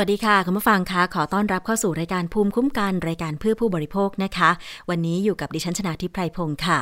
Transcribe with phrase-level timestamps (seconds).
[0.00, 4.50] วัสดีค่ะคุณผู้ฟังคะขอต้อนรับเข้าสู่รายการภูมิคุ้มกันรายการเพื่อผู้บริโภคนะคะ
[4.90, 6.78] วันนี้อยู่กับดิฉันชนาทิพไพรพงศ์ค่ะ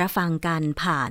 [0.00, 1.10] รับฟังกันผ่าน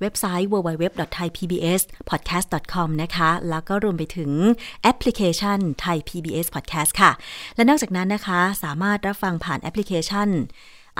[0.00, 4.30] เว็บไซต์ www.thaipbspodcast.com นะคะ แล้วก็รวมไปถึง
[4.82, 7.10] แอปพลิเคชัน Thai PBS Podcast ค่ะ
[7.56, 10.28] และนอกจากนั้นนะคะ สามารถรับฟังผ่านแอปพลิเคชัน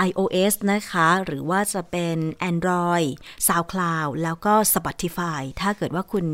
[0.08, 2.16] iOS นะคะ หรือว่าจะเป็น
[2.50, 3.08] Android
[3.48, 6.26] SoundCloud แล้วก็ Spotify ถ้าเกิดว่าคุณ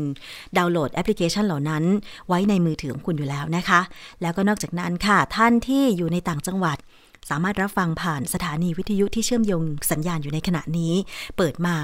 [0.57, 1.83] ดาวน์โหลดแอปพลิเคชันเหล่านั้น
[2.27, 3.81] ไว้ในมือถือของคุณอยู่แล้วนะคะ
[4.21, 6.79] แล้วก็นอกจากนั้นค่ะ ท่านที่อยู่ในต่างจังหวัด
[7.29, 10.93] สามารถรับฟังผ่านสถานีวิทยุที่เชื่อมโยงสัญญาณอยู่ในขณะนี้
[11.37, 11.75] เปิดมา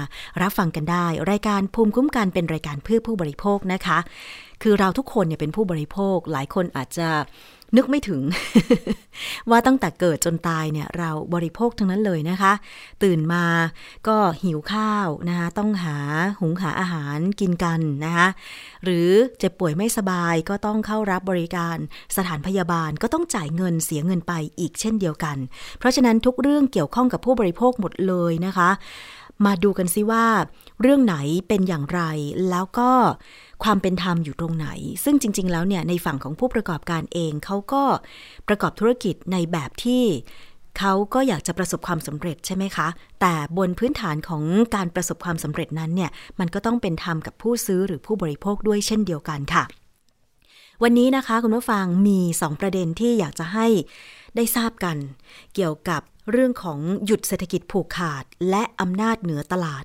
[0.42, 3.98] รับฟังกันได้ รายการภูมิคุ้มกันเป็นรายการเพื่อผู้บริโภคนะคะ
[4.62, 7.08] คือเราทุกคนเนี่ยเป็นผู้บริโภค หลายคนอาจจะ
[7.76, 8.22] นึกไม่ถึง
[9.50, 12.52] ว่าตั้งแต่เกิดจนตายเนี่ยเราบริโภคทั้งนั้นเลยนะคะ
[13.02, 13.44] ตื่นมา
[14.08, 15.96] ก็หิวข้าวนะคะต้องหา
[16.40, 18.28] หุงหาอาหารกินกันนะคะ
[18.84, 19.08] หรือ
[19.38, 21.76] เจ็บป่วยไม่สบายก็ต้องเข้ารับบริการ
[22.16, 25.36] สถานพยาบาลก็ต้องจ่ายเงินเสียเงินไปอีกเช่นเดียวกัน
[25.78, 28.70] เพราะฉะนั้นทุกเรื่องเกี่ยวข้องกับผู้บริโภคหมดเลยนะคะ
[29.44, 30.26] มาดูกันซิว่า
[30.82, 31.16] เรื่องไหน
[31.48, 32.00] เป็นอย่างไร
[32.50, 32.90] แล้วก็
[33.64, 34.68] ความเป็นธรรมอยู่ตรงไหน
[35.04, 37.82] ซึ่งจริง ๆ แล้วเนี่ยในฝั่งของผู้ประกอบการเองเขาก็
[38.48, 40.04] ประกอบธุรกิจในแบบที่
[40.78, 42.88] เขาก็อยากจะประสบความสำเร็จใช่ไหมคะ
[43.20, 44.42] แต่บนพื้นฐานของ
[44.74, 49.64] การประสบความสำเร็จนั้นเนี่ย มันก็ต้องเป็นธรรมกับผู้ซื้อหรือผู้บริโภคด้วยเช่นเดียวกันค่ะ
[50.82, 53.66] วันนี้นะคะคุณผู้ฟังมี 2 ประเด็นที่อยากจะให้
[54.36, 54.96] ได้ทราบกัน
[55.54, 59.84] เกี่ยวกับเรื่องของหยุดเศรษฐกิจผูกขาด และอำนาจเหนือตลาด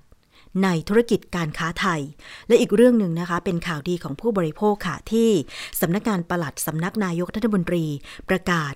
[0.63, 2.01] ในธุรกิจการค้าไทย
[2.47, 5.29] และอีกเรื่องหนึ่งนะคะ เป็นข่าวดีของผู้บริโภคค่ะที่
[5.81, 7.85] สำนักงานปลัดสำนักนายกรัฐมนตรี
[8.29, 8.73] ประกาศ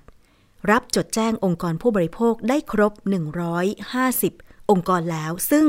[0.70, 2.92] รับจดแจ้งองค์กรผู้บริโภคได้ครบ
[3.76, 5.66] 150องค์กรแล้วซึ่ง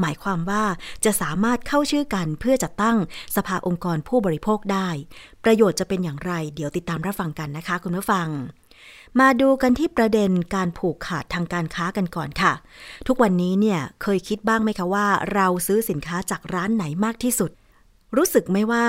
[0.00, 0.64] หมายความว่า
[1.04, 2.96] จะสามารถเข้าชื่อกันเพื่อจัดตั้ง
[3.36, 4.88] สภาองค์กรผู้บริโภคได้
[5.44, 8.28] ประโยชน์จะเป็นอย่างไร เดี๋ยวติดตามรับฟังกันนะคะคุณผู้ฟัง
[9.18, 12.52] มาดูกันที่ประเด็นการผูกขาดทางการค้ากันก่อนค่ะ
[13.06, 17.50] ทุกวันนี้เนี่ยเคยคิดบ้างไหมคะว่า เราซื้อสินค้าจากร้านไหนมากที่สุด
[18.16, 18.84] รู้สึกไหมว่า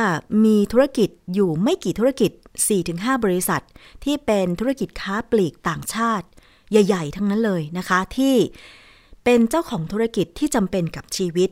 [0.46, 2.32] มีธุรกิจอยู่ไม่กี่ธุรกิจ
[2.78, 3.64] 4-5 บริษัท
[4.04, 6.28] ที่เป็นธุรกิจค้าปลีกต่างชาติ
[6.72, 8.36] ใหญ่ ๆ ทั้งนั้นเลยนะคะที่
[9.24, 11.50] เป็นเจ้าของธุรกิจที่จำเป็นกับชีวิต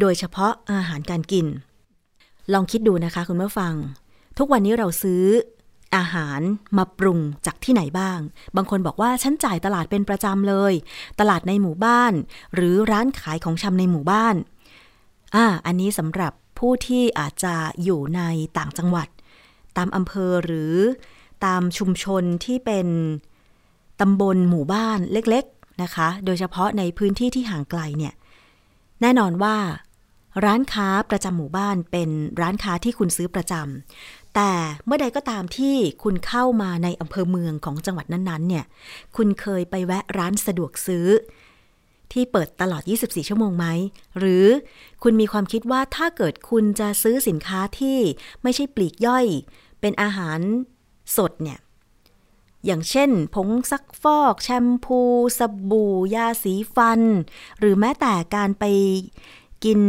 [0.00, 1.46] โดยเฉพาะอาหารการกิน
[2.52, 3.74] ลองคิดดูนะคะคุณผู้ฟัง
[4.38, 5.22] ทุกวันนี้เราซื้อ
[5.96, 6.40] อาหาร
[6.76, 8.18] มาปรุงจากที่ไหนบ้าง
[8.56, 10.72] บางคนบอกว่าฉันจ่ายตลาดเป็นประจำเลย
[11.20, 12.12] ตลาดในหมู่บ้าน
[12.54, 14.34] หรือร้านขายของชำในหมู่บ้าน
[15.34, 18.22] อ่า อันนี้สำหรับผู้ที่อาจจะอยู่ใน
[18.58, 19.08] ต่างจังหวัด
[19.76, 20.74] ตามอำเภอหรือ
[21.44, 22.88] ตามชุมชนที่เป็น
[24.00, 28.14] ตำบลหมู่บ้านเล็กๆนะคะ โดยเฉพาะในพื้นที่ที่ห่างไกลเนี่ย
[29.00, 29.56] แน่นอนว่า
[30.44, 34.52] ร้านค้าประจำหมู่บ้านเป็นร้านค้าที่คุณซื้อประจำ แต่
[34.86, 38.64] เมื่อใดก็ตามที่คุณเข้ามาในอำเภอเมืองของจังหวัดนั้นๆ เนี่ย
[39.16, 41.06] คุณเคยไปแวะร้านสะดวกซื้อ
[42.12, 43.66] ที่เปิดตลอด 24 ชั่วโมงไหม
[44.18, 44.46] หรือ
[45.02, 47.98] คุณมีความคิดว่าถ้าเกิดคุณจะซื้อสินค้าที่
[48.42, 49.26] ไม่ใช่ปลีกย่อย
[49.80, 50.40] เป็นอาหาร
[51.16, 51.58] สดเนี่ย
[52.66, 55.00] อย่างเช่น ผงซักฟอก แชมพู
[55.38, 55.40] ส
[55.70, 57.00] บู่ ยาสีฟัน
[57.58, 58.64] หรือแม้แต่การไป
[59.64, 59.80] กิน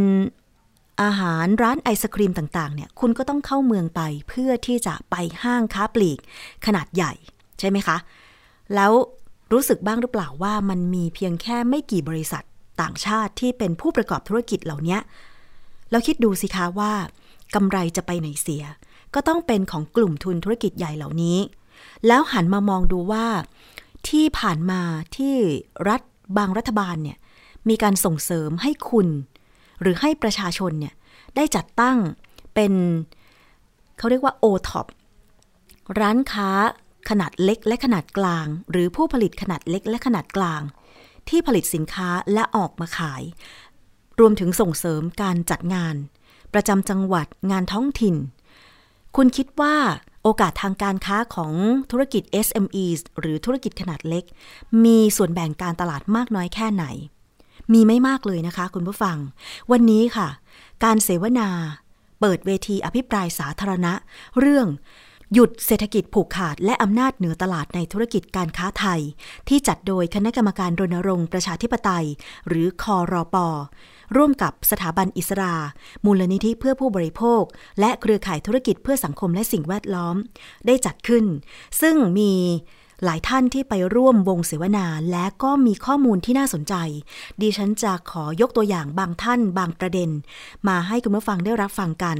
[1.02, 6.18] อาหารร้านไอศครีมต่างๆเนี่ยคุณก็ต้องเข้าเมืองไปเพื่อที่จะไปห้างค้าปลีก
[6.66, 7.12] ขนาดใหญ่
[7.58, 7.96] ใช่ไหมคะ
[8.74, 8.92] แล้ว
[9.52, 12.44] รู้สึกบ้างหรือเปล่าว่ามันมีเพียงแค่ไม่กี่บริษัท
[12.80, 14.98] ต่างชาติที่เป็นผู้ประกอบธุรกิจเหล่านี้
[15.90, 16.92] แล้วคิดดูสิคะว่า
[17.54, 18.64] กำไรจะไปไหนเสีย
[19.14, 21.38] ก็ต้องเป็นของกลุ่มทุนธุรกิจใหญ่เหล่านี้
[22.06, 23.26] แล้วหันมามองดูว่า
[24.08, 24.80] ที่ผ่านมา
[25.16, 25.34] ที่
[25.88, 26.00] รัฐ
[26.36, 27.18] บางรัฐบาลเนี่ย
[27.68, 29.08] มีการส่งเสริมให้คุณ
[29.80, 30.94] หรือให้ประชาชนเนี่ย
[31.36, 31.98] ได้จัดตั้ง
[32.54, 32.72] เป็น
[33.98, 34.86] เขาเรียกว่า O-TOP
[36.00, 36.50] ร้านค้า
[37.10, 40.62] ขนาดเล็กและขนาดกลาง หรือผู้ผลิตขนาดเล็กและขนาดกลาง
[41.28, 43.22] ที่ผลิตสินค้าและออกมาขาย
[44.20, 45.94] รวมถึงส่งเสริมการจัดงาน
[46.54, 48.16] ประจำจังหวัดงานท้องถิ่น
[49.16, 49.76] คุณคิดว่า
[50.22, 51.52] โอกาสทางการค้าของ
[51.90, 52.86] ธุรกิจ SME
[53.20, 54.24] หรือธุรกิจขนาดเล็ก
[54.84, 56.84] มีส่วนแบ่งการตลาดมากน้อยแค่ไหน
[57.72, 59.16] มีไม่มากเลยนะคะ คุณผู้ฟัง
[59.70, 60.28] วันนี้ค่ะ
[60.84, 61.48] การเสวนา
[62.20, 63.92] เปิดเวทีอภิปรายสาธารณะ
[64.38, 64.66] เรื่อง
[65.34, 69.00] หยุดเศรษฐกิจผูกขาดและอำนาจเหนือตลาดในธุรกิจการค้าไทย
[69.48, 72.06] ที่จัดโดยคณะกรรมการรณรงค์ประชาธิปไตย
[72.48, 73.48] หรือคอรอปอ
[74.16, 75.54] ร่วมกับสถาบันอิสรา
[76.04, 77.42] มูลนิธิเพื่อผู้บริโภค
[77.80, 80.16] และเครือข่ายธุรกิจเพื่อสังคมและสิ่งแวดล้อม
[80.66, 81.24] ได้จัดขึ้น
[81.80, 82.32] ซึ่งมี
[83.04, 86.74] หลายท่านที่ไปร่วมวงเสวนาและก็มีข้อมูลที่น่าสนใจ
[87.40, 90.10] ดิฉันจะขอยกตัวอย่างบางท่านบางประเด็น
[90.68, 92.18] มาให้คุณผู้ฟังได้รับฟังกัน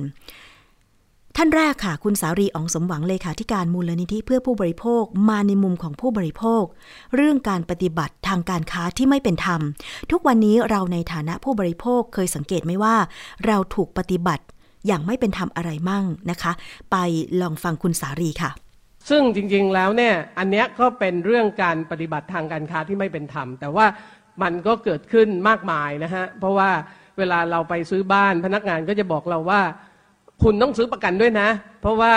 [1.37, 6.64] ท่านแรกค่ะ คุณสารีอองสมหวังเลขาธิการมูลนิธิเพื่อผู้บริโภคมาในมุมของผู้บริโภค
[7.14, 9.61] เรื่องการปฏิบัติทางการค้าที่ไม่เป็นธรรม
[10.11, 12.96] ทุกวันนี้เราในฐานะผู้บริโภคเคยสังเกตไหมว่า
[13.46, 14.44] เราถูกปฏิบัติ
[14.87, 16.52] อย่างไม่เป็นธรรมอะไรมั่งนะคะ
[16.90, 16.96] ไป
[17.40, 18.50] ลองฟังคุณสารีค่ะ
[19.10, 23.86] ซึ่งจริงๆแล้วเนี่ยอันเนี้ยก็เป็นเรื่องการปฏิบัติทางการค้าที่ไม่เป็นธรรม แต่ว่า
[24.42, 26.70] มันก็เกิดขึ้นมากมายนะฮะเพราะว่า
[27.18, 29.60] เวลาเราไปซื้อบ้านพนักงานก็จะบอกเราว่า
[30.42, 31.48] คุณต้องซื้อประกันด้วยนะ
[31.80, 32.12] เพราะว่า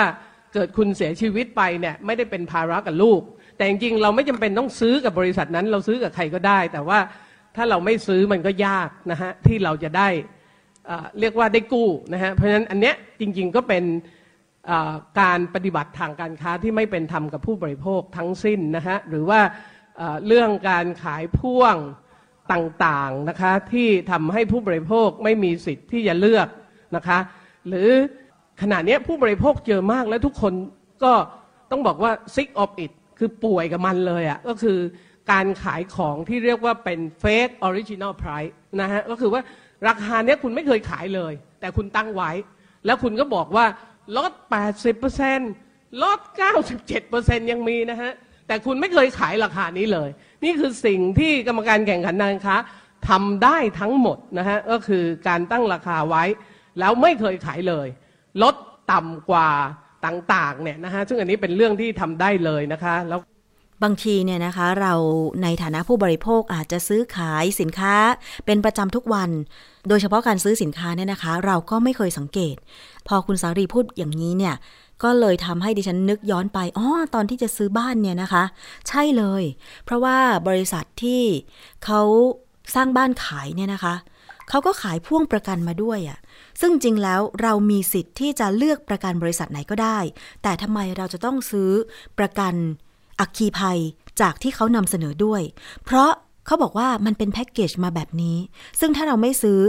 [0.54, 3.20] เกิดคุณเสียชีวิตไปเนี่ยไม่ได้เป็นภาระกับลูก
[3.56, 6.98] แต่จริงๆเราไม่จำเป็นต้องซื้อกับบริษัทนั้น เราซื้อกับใครก็ได้ แต่ว่า
[7.56, 10.08] ถ้าเราไม่ซื้อมันก็ยากนะฮะที่เราจะได้
[10.86, 13.84] เอ่อเรียกว่าได้กู้นะฮะเพราะฉะนั้นอันเนี้ยจริง ๆก็เป็น
[15.20, 19.40] การปฏิบัติทางการค้าที่ไม่เป็นธรรมกับผู้บริโภคทั้งสิ้นนะฮะหรือว่า
[20.26, 21.76] เรื่องการขายพ่วง
[22.52, 26.48] ต่างๆนะคะที่ทำให้ผู้บริโภคไม่มีสิทธิ์ที่จะเลือก
[26.96, 27.18] นะคะ
[27.68, 27.88] หรือ
[28.62, 30.52] ขณะนี้ผู้บริโภคเจอมากและทุกคน
[31.04, 31.12] ก็
[31.70, 34.78] ต้องบอกว่า sick of it คือป่วยกับมันเลยอะ่ะก็คือ
[35.32, 39.42] การขายของที่เรียกว่าเป็น fake original price นะฮะก็คือว่า
[39.88, 42.30] ราคาเนี้ยคุณไม่เคยขายเลย แต่คุณตั้งไว้
[42.86, 43.64] แล้วคุณก็บอกว่า
[44.16, 44.32] ลด
[45.16, 46.18] 80%ลด
[46.84, 48.12] 97%ยังมีนะฮะ
[48.46, 50.08] แต่คุณไม่เคยขายราคานี้เลย
[50.44, 52.56] นี่คือสิ่งที่กรรมการแข่งขันการค้า
[53.08, 56.24] ทำได้ทั้งหมดนะฮะ ก็คือการตั้งราคาไว้
[56.78, 57.88] แล้วไม่เคยขายเลย
[58.42, 58.54] ลด
[58.92, 59.50] ต่ำกว่า
[60.06, 63.20] ต่างๆเนี่ยนะฮะ ซึ่งอันนี้เป็นเรื่องที่ทำได้เลยนะคะแล้ว
[63.82, 64.94] บางทีเนี่ยนะคะเรา
[65.42, 67.94] ในฐานะผู้บริโภคอาจจะซื้อขายสินค้า
[68.46, 69.30] เป็นประจำทุกวัน
[69.88, 72.56] โดยเฉพาะการซื้อสินค้าเนี่ยนะคะ เราก็ไม่เคยสังเกต
[73.08, 74.54] พอคุณสารีพูดอย่างนี้เนี่ย
[75.02, 78.44] ก็เลยทำให้ดิฉันนึกย้อนไปอ๋อตอนที่จะซื้อบ้านเนี่ยนะคะ
[78.88, 79.42] ใช่เลย
[79.84, 80.18] เพราะว่า
[80.48, 81.22] บริษัทที่
[81.84, 82.02] เขา
[82.74, 83.94] สร้างบ้านขายเนี่ยนะคะ
[84.48, 86.18] เขาก็ขายพ่วงประกันมาด้วยอะ่ะ
[86.60, 89.98] ซึ่งจริงแล้วเรามีสิทธิ์ที่จะเลือกประกันบริษัทไหนก็ได้
[90.42, 91.70] แต่ทำไมเราจะต้องซื้อ
[92.18, 92.54] ประกัน
[93.20, 93.78] อัคคีภัย
[94.20, 95.42] จากที่เขานำเสนอด้วย
[95.84, 96.10] เพราะ
[96.46, 98.36] เขาบอกว่ามันเป็นแพ็กเกจมาแบบนี้
[98.80, 99.60] ซึ่งถ้าเราไม่ซื้อ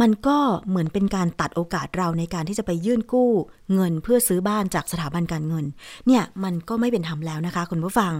[0.00, 0.38] มันก็
[0.68, 3.30] เหมือนเป็นการตัดโอกาสเราในการที่จะไปยื่นกู้
[3.72, 5.64] เงินเพื่อซื้อบ้านจากสถาบันการเงิน
[6.06, 8.12] เนี่ยมันก็ไม่เป็นธรรมแล้วนะคะคุณผู้ฟัง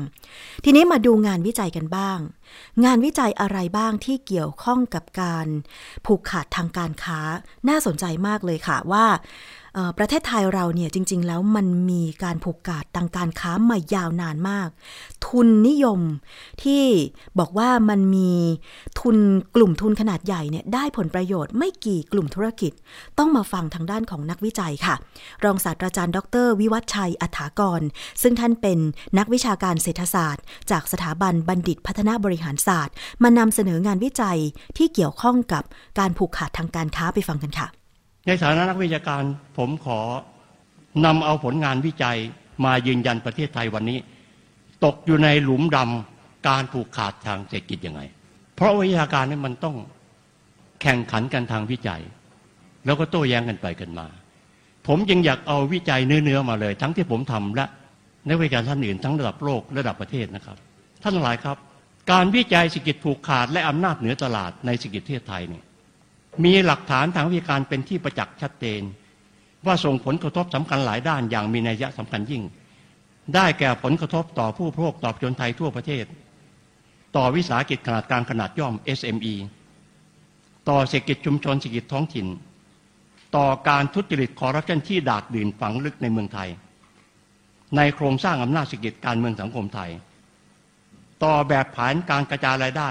[0.65, 2.19] ทีนี้มาดูงานวิจัยกันบ้าง
[2.85, 5.47] งานวิจัยอะไรบ้างที่เกี่ยวข้องกับการ
[6.06, 7.20] ผูกขาดทางการค้า
[7.69, 9.05] น่าสนใจมากเลยค่ะว่า
[9.99, 14.69] ประเทศไทยเราเนี่ยจริง ๆ แล้วมันมีการผูกขาดทางการค้ามายาวนานมาก
[15.27, 16.01] ทุนนิยม
[16.63, 16.85] ที่
[17.39, 18.33] บอกว่ามันมี
[19.01, 19.17] ทุน
[19.55, 22.73] กลุ่มทุนขนาดใหญ่เนี่ยได้ผลประโยชน์ไม่กี่กลุ่มธุรกิจ
[23.19, 24.95] ต้องมาฟังทางด้านของนักวิจัยค่ะ
[25.45, 27.81] รองศาสตราจารย์ ดร วิวัฒชัยอัฐากร
[28.23, 28.79] ซึ่งท่านเป็น
[29.19, 34.39] นักวิชาการเศรษฐศาสตร์ จากสถาบันบัณฑิตพัฒนาบริหารศาสตร์ มานำเสนองานวิจัย
[34.77, 35.63] ที่เกี่ยวข้องกับ
[35.99, 37.69] การผูกขาดทางการค้าไปฟังกันค่ะ
[38.27, 39.23] ในฐานะนักวิชาการ
[39.59, 40.01] ผมขอ
[41.05, 42.19] นำเอาผลงานวิจัย
[42.65, 43.99] มายืนยันประเทศไทยวันนี้
[44.85, 48.01] ตกอยู่ในหลุมดำการผูกขาดทางเศรษฐกิจยังไง
[48.57, 49.77] เพราะวิชาการนี่มันต้อง
[50.83, 52.03] แข่งขันกันทางวิจัย
[52.85, 54.07] แล้วก็โต้แย้งกันไปกันมา
[54.87, 57.67] ผมยังอยากเอาวิจัยเนื้อๆมาเลย ทั้งที่ผมทำและ
[58.29, 60.56] นักวิชาการท่านอื่นทั้งระดับโลกระดับประเทศนะครับ
[61.03, 61.56] ท่านหลายครับ
[62.13, 65.65] การวิจัยเศรษฐกิจผูกขาดและอำนาจเหนือตลาดในเศรษฐกิจประเทศไทยเนี่ย
[66.44, 68.82] มีหลักฐานทางวิชาการเป็นที่ประจักษ์ชัดเจน
[69.67, 72.43] ว่าส่งผลกระทบสำคัญหลายด้านอย่างมีนัยยะสำคัญยิ่ง
[73.34, 76.05] ได้แก่ผลกระทบต่อผู้บริโภคต่อประชาชนไทยทั่วประเทศ
[77.17, 79.34] ต่อวิสาหกิจขนาดกลางขนาดย่อม SME
[80.69, 82.27] ต่อเศรษฐกิจชุมชนเศรษฐกิจท้องถิ่น
[83.36, 86.48] ต่อการทุจริตคอร์รัปชันที่ดาดดื่นฝังลึกในเมืองไทย
[87.77, 89.91] ในโครงสร้างอำนาจเศรษฐกิจการเมืองสังคมไทย
[91.24, 92.91] ต่อแบบแผนการกระจายรายได้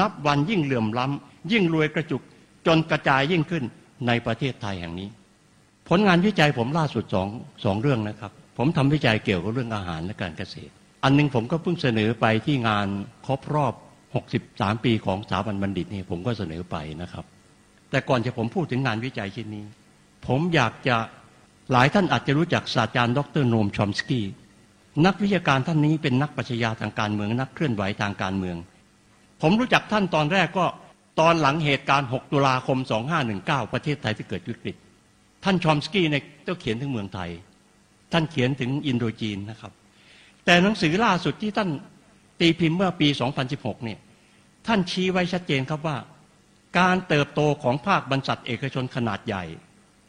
[0.00, 2.22] นับวันยิ่งเหลื่อมล้ำยิ่งรวยกระจุก
[2.66, 3.64] จนกระจายยิ่งขึ้น
[4.06, 5.08] ในประเทศไทยแห่งนี้
[5.88, 7.28] ผลงานวิจัยผมล่าสุดสอง
[7.64, 10.72] สองเรื่องนะครับ ผมทำวิจัยเกี่ยวกับเรื่องอาหารและการเกษตร
[11.04, 12.88] อันหนึงผมก็เพิ่งเสนอไปที่งาน
[13.26, 13.74] ครบรอบ
[14.30, 17.24] 63 ปีของสถาบันบัณฑิตนี่ผมก็เสนอไปนะครับ
[17.90, 19.64] แต่ก่อนจะผมพูดถึงงานวิจัยชิ้นนี้
[20.26, 20.96] ผมอยากจะ
[21.72, 24.24] หลายท่านอาจจะรู้จักศาสตราจารย์ดรโนมชอมสกี้
[25.06, 28.56] นักวิชาการท่านนี้เป็นนักปรัชญาทางการเมืองนักเคลื่อนไหวทางการเมือง
[29.42, 30.66] ผมรู้จักท่านตอนแรกก็
[31.20, 32.78] ตอนหลังเหตุการณ์ 6 ตุลาคม
[33.26, 34.76] 2519 ประเทศไทยที่เกิดวิกฤต
[35.44, 37.30] ท่านชอมสกี้เนี่ยก็เขียนถึงเมืองไทย
[38.12, 39.72] ท่านเขียนถึงอินโดจีนนะครับ
[40.44, 41.70] แต่หนังสือล่าสุดที่ท่าน
[42.40, 43.08] ตีพิมพ์เมื่อปี
[43.46, 43.98] 2016 เนี่ย
[44.66, 45.96] ท่านชี้ไว้ชัดเจนครับว่า
[46.78, 49.44] การเติบโตของภาคบรรษัทเอกชนขนาดใหญ่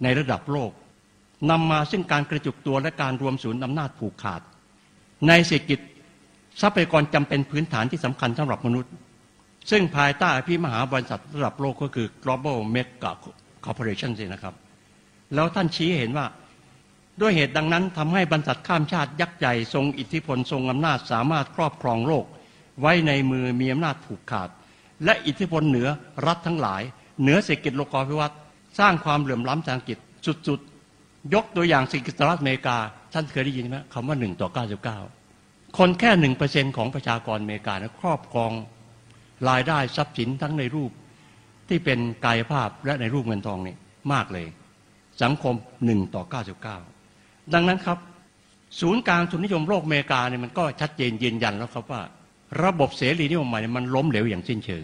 [0.03, 0.71] ในระดับโลก
[1.50, 4.41] นำมาซึ่งการกระจุกตัวและการรวมศูนย์อำนาจผูกขาด
[5.27, 5.79] ในเศรษฐกิจ
[6.62, 8.91] ทรัพยากรจำเป็นพื้นฐานที่สำคัญสำหรับมนุษย์
[9.69, 13.12] ซึ่งภายใต้พี่มหาบริษัทระดับโลกก็คือ global mega
[13.65, 14.55] corporation สินะครับ
[15.34, 16.25] แล้วท่านชี้เห็นว่า
[17.22, 22.25] ด้วยเหตุดังนั้นทำให้บรรษัทข้ามชาติยักษ์ใหญ่ทรงอิทธิพลทรงอำนาจสามารถครอบครองโลก
[22.81, 24.50] ไว้ในมือมีอำนาจผูกขาด
[25.05, 25.88] และอิทธิพลเหนือ
[26.27, 26.81] รัฐทั้งหลาย
[27.22, 28.38] เหนือเศรษฐกิจโลกาภิวัตน์
[28.79, 29.98] สร้างความเหลื่อมล้ำทางกิจ
[30.48, 32.77] สุดๆ ยกตัวอย่างสิสหรัฐอเมริกา
[33.13, 34.98] ท่านเคยได้ยินไหมคำว่าหนึ่งต่อเก้าสิบเก้า
[35.77, 38.51] คนแค่หนึ่งเปอร์เซ็นของประชากรอเมริกานะครอบครอง
[39.50, 40.92] รายได้ทรัพย์สินทั้งในรูป
[41.70, 43.75] ที่เป็นกายภาพและในรูปเงินทองนี่
[44.13, 44.48] มากเลย
[45.24, 46.77] สังคมหนึ่งต่อเก้าสิบเก้า
[47.54, 47.98] ดังนั้นครับ
[48.82, 52.01] ศูนย์กลางทุนนิยมโลกอเมริกาเนี่ยมันก็ชัดเจนยืนยันแล้วครับว่า
[52.63, 54.84] ระบบเสรีนิยมใหม่มันล้มเหลวอย่างสิ้นเชิง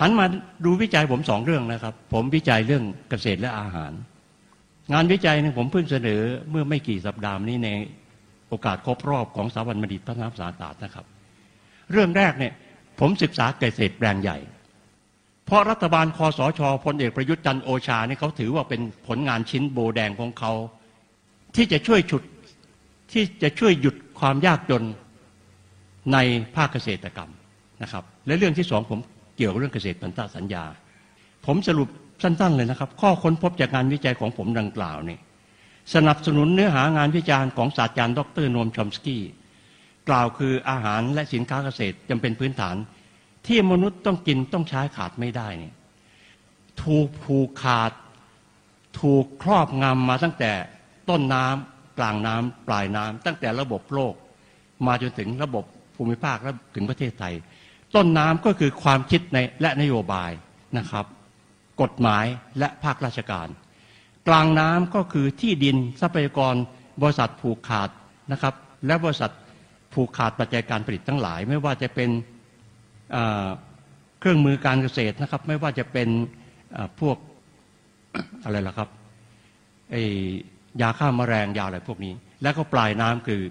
[0.00, 0.26] หันมา
[0.64, 3.92] ดูวิจัยผมสองเรื่องนะครับ ผมวิจัยเรื่องเกษตรและอาหาร
[4.92, 6.20] งานวิจัยเนี่ยผมเพิ่งเสนอ
[6.50, 7.68] เมื่อไม่กี่สัปดาห์นี้ใน
[8.48, 11.06] โอกาสครบรอบของสถาบันบัณฑิตพัฒนาศาสตร์นะครับ
[11.92, 12.52] เรื่องแรกเนี่ย
[13.00, 14.38] ผมศึกษาเกษตรแปลงใหญ่
[15.46, 20.52] เพราะรัฐบาลคอสชพลเอกประยุทธ์จันโอชาเนี่ยเขาถือว่าเป็นผลงานชิ้นโบแดงของเขา
[21.56, 22.22] ที่จะช่วยฉุด
[23.12, 24.82] ที่จะช่วยหยุดความยากจน
[26.12, 26.18] ใน
[26.56, 27.30] ภาคเกษตรกรรม
[27.82, 28.98] นะครับ และเรื่องที่สองผม
[29.36, 30.64] เกี่ยวกับเรื่องเกษตรพันธสัญญา
[31.46, 31.88] ผมสรุป
[32.22, 35.18] สั้นๆเลยนะครับ ข้อค้นพบจากงานวิจัยของผมดังกล่าวนี่
[35.94, 39.22] สนับสนุนเนื้อหางานวิจารณ์ของศาสตราจารย์ ดรโนมชอมสกี้
[40.10, 42.76] กล่าวคืออาหารและสินค้าเกษตรจำเป็นพื้นฐาน
[43.46, 45.74] ที่มนุษย์ต้องกินต้องใช้ขาดไม่ได้เนี่ย
[46.82, 47.92] ถูกผูกขาด
[49.00, 50.52] ถูกครอบงำมาตั้งแต่
[51.08, 54.14] ต้นน้ำกลางน้ำปลายน้ำตั้งแต่ระบบโลก
[54.86, 55.64] มาจนถึงระบบ
[55.96, 57.34] ภูมิภาคและถึงประเทศไทย
[57.94, 60.30] ต้นน้ำก็คือความคิดในและนโยบาย
[60.78, 61.04] นะครับ
[61.82, 62.24] กฎหมาย
[62.58, 63.48] และภาคราชการ
[64.28, 66.54] กลางน้ำก็คือที่ดินทรัพยากร
[67.02, 67.90] บริษัทผูกขาด
[68.32, 68.54] นะครับ
[68.86, 69.32] และบริษัท
[69.94, 72.10] ผูกขาดปัจจัยการผลิตทั้งหลาย ไม่ว่าจะเป็น
[74.20, 76.08] เครื่องมือการเกษตรนะครับ ไม่ว่าจะเป็น
[77.00, 77.16] พวก
[78.44, 78.88] อะไรล่ะครับ
[79.90, 79.96] ไอ
[80.80, 83.42] ยาฆ่ามาแมลงยาอะไรพวกนี้ แล้วก็ปลายน้ำคือ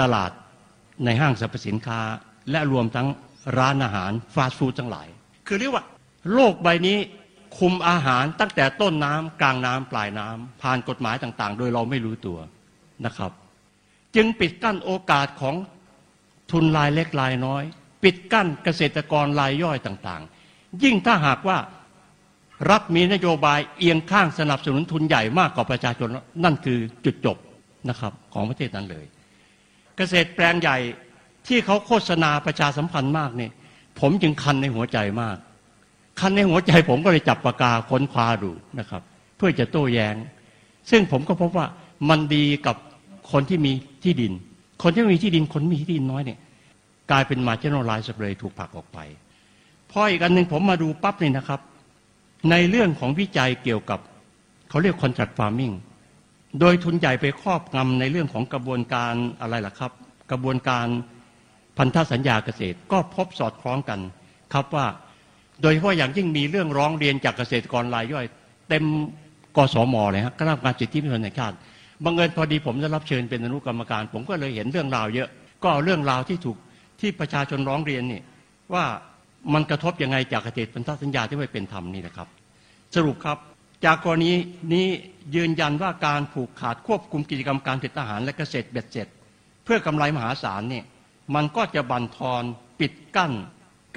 [0.00, 0.30] ตลาด
[1.04, 2.00] ในห้างสรรพสินค้า
[2.50, 3.08] และรวมทั้ง
[3.58, 5.08] ร้านอาหารฟาสต์ฟู้ดทั้งหลาย
[5.46, 5.84] คือเรียกว่า
[6.34, 6.98] โลกใบนี้
[7.58, 12.38] คุมอาหารตั้งแต่ต้นน้ำกลางน้ำปลายน้ำผ่านกฎหมายต่างๆ โดยเราไม่รู้ตัว
[13.06, 13.32] นะครับ
[14.16, 15.54] จึงปิดกั้นโอกาสของ
[16.50, 17.64] ทุนรายเล็กรายน้อย
[18.02, 21.58] ปิดกั้นเกษตรกรรายย่อยต่างๆ ยิ่งถ้าหากว่า
[22.70, 26.08] รัฐมีนโยบายเอียงข้างสนับสนุนทุนใหญ่มากกว่าประชาชน
[26.44, 27.36] นั่นคือจุดจบ
[27.88, 29.04] นะครับของประเทศนั้นเลย
[29.96, 30.78] เกษตรแปลงใหญ่
[31.48, 33.52] ที่เขาโฆษณาประชาสัมพันธ์มากเนี่ย
[34.00, 35.36] ผมจึงคันในหัวใจมาก
[36.20, 39.02] คันในหัวใจผมก็เลยจับปากกาค้นคว้าดูนะครับ
[39.36, 40.16] เพื่อจะโต้แยง้ง
[40.90, 41.66] ซึ่งผมก็พบว่า
[42.08, 42.76] มันดีกับ
[43.32, 43.72] คนที่มี
[44.04, 44.32] ที่ดิน
[44.82, 46.38] คนที่มีที่ดินคนมีที่ดินน้อยเนี่ย
[47.10, 48.98] กลายเป็นมาเจนอลไลซ์เลยถูกผลักออกไป
[49.90, 51.60] พออีกอันหนึ่งผมมาดูปั๊บนี่นะครับ
[52.50, 54.00] ในเรื่องของวิจัยเกี่ยวกับ
[54.68, 55.74] เขาเรียกคอน t r a c t farming
[56.60, 59.92] โดยทุนใหญ่ไปครอบงำในเรื่องของกระบวนการอะไรล่ะครับ
[60.30, 60.86] กระบวนการ
[61.78, 64.00] พันธสัญญาเกษตร ก็พบสอดคล้องกัน
[64.52, 64.86] ครับว่า
[65.62, 68.26] โดยเฉพาะอย่างยิ่งมีเรื่องร้องเรียนจากเกษตรกรรายย่อย
[68.68, 68.84] เต็ม
[69.56, 71.56] กสมเลยฮะคณะกรรมการสิทธิมนุษยชาติ
[72.04, 75.28] บังเอิญพอดีผมได้รับเชิญเป็นอนุกรรมการ ผมก็เลยเห็นเรื่องราวเยอะ
[75.62, 76.56] ก็เอาเรื่องราวที่ถูก
[77.00, 78.20] ที่ประชาชนร้องเรียนนี่
[78.74, 78.84] ว่า
[79.54, 82.28] มันกระทบยังไงจากเกษตรพันธสัญญาที่ไม่เป็นธรรมนี่นะครับ
[82.94, 83.38] สรุปครับ
[83.84, 84.32] จากกรณี
[84.74, 84.86] นี้
[85.34, 89.08] ยืนยันว่าการผูกขาดควบคุมกิจกรรมการผลิตอาหารและเกษตรเบ็ดเสร็จ
[89.64, 90.84] เพื่อกำไรมหาศาลเนี่ย
[91.34, 92.42] มันก็จะบั่นทอน
[92.80, 93.32] ปิดกั้น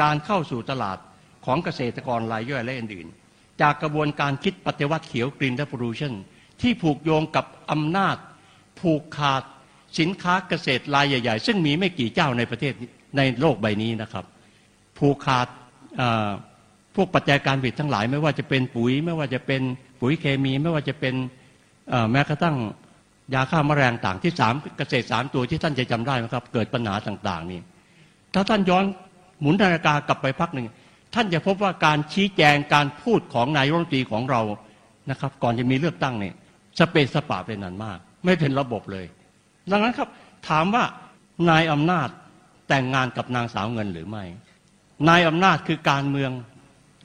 [0.01, 0.97] การเข้าสู่ตลาด
[1.45, 6.13] ของเกษตรกรรายย่อยและอื่นๆ จากกระบวนการคิดปฏิวัติเขียวกรีนและโพลูชัน
[6.61, 8.15] ที่ผูกโยงกับอำนาจ
[8.79, 9.43] ผูกขาด
[9.99, 12.73] สินค้าเกษตรรายใหญ่ ๆ ซึ่งมีไม่กี่เจ้าในประเทศ
[13.17, 14.25] ในโลกใบนี้นะครับ
[14.97, 15.47] ผูกขาด
[16.95, 19.61] พวกปัจจัยการผลิตทั้งหลาย ไม่ว่าจะเป็นปุ๋ย ไม่ว่าจะเป็น
[20.01, 21.13] ปุ๋ยเคมี ไม่ว่าจะเป็น
[22.11, 22.55] แม้กระทั่ง
[23.33, 27.61] ยาฆ่ามาแมลงต่างที่สามเกษตรสามตัวที่ท่านจะจำได้ไหมครับ เกิดปัญหาต่างๆนี่
[28.33, 28.83] ถ้าท่านย้อน
[29.41, 30.67] หมุนนาฬิกากลับไปพักหนึ่ง
[31.13, 34.41] ท่านจะพบว่าการชี้แจงการพูดของนายรัฐมนตรีของเรา
[35.09, 36.35] นะครับ ก่อนจะมีเลือกตั้งเนี่ย
[36.79, 39.05] สเปซสปาเป็นนันมาก ไม่เป็นระบบเลย
[39.71, 40.09] ดังนั้นครับ
[40.49, 40.83] ถามว่า
[41.49, 42.07] นายอำนาจ
[42.69, 44.23] แต่งงานกับนางสาวเงินหรือไม่
[45.09, 46.31] นายอำนาจคือการเมือง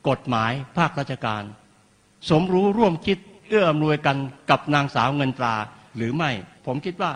[0.08, 1.42] กฎหมายภาคราชการ
[2.30, 4.16] สมรู้ร่วมคิดเอื้ออำนวยกัน
[4.50, 5.54] กับนางสาวเงินตรา
[5.96, 6.30] หรือไม่
[6.66, 7.10] ผมคิดว่า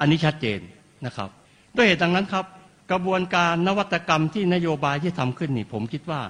[0.00, 0.60] อันนี้ชัดเจน
[1.06, 1.30] นะครับ
[1.76, 2.44] ด้วยเหตุดังนั้นครับ
[2.90, 6.22] กระบวนการนวัตกรรมที่นโยบายที่ทำขึ้นนี่ ผมคิดว่า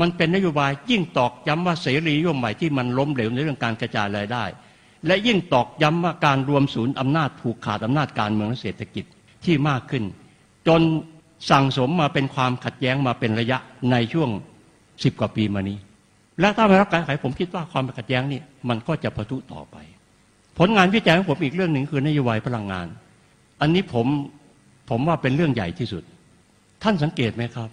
[0.00, 4.44] มันเป็นนโยบายยิ่งตอกย้ำว่าเสรีนิยมใหม่ที่มันล้มเหลวในเรื่องการกระจายรายได้
[5.06, 9.04] และยิ่งตอกย้ำว่าการรวมศูนย์อำนาจผูกขาดอำนาจการเมืองและเศรษฐกิจ
[9.44, 10.04] ที่มากขึ้น
[10.68, 10.80] จน
[11.50, 13.58] สั่งสมมาเป็นความขัดแย้งมาเป็นระยะ
[13.90, 14.30] ในช่วง
[15.04, 15.78] สิบกว่าปีมานี้
[16.40, 19.76] และถ้าไม่รับการไขผมคิดว่าความขัดแย้งนี่มันก็จะประทุต่อไป
[20.58, 22.86] ผลงานวิจัยของผมอีกเรื่องหนึ่งคือนโยบายพลังงาน
[23.60, 24.06] อันนี้ผม
[24.90, 26.02] ผมว่าเป็นเรื่องใหญ่ที่สุด
[26.82, 27.68] ท่านสังเกตไหมครับ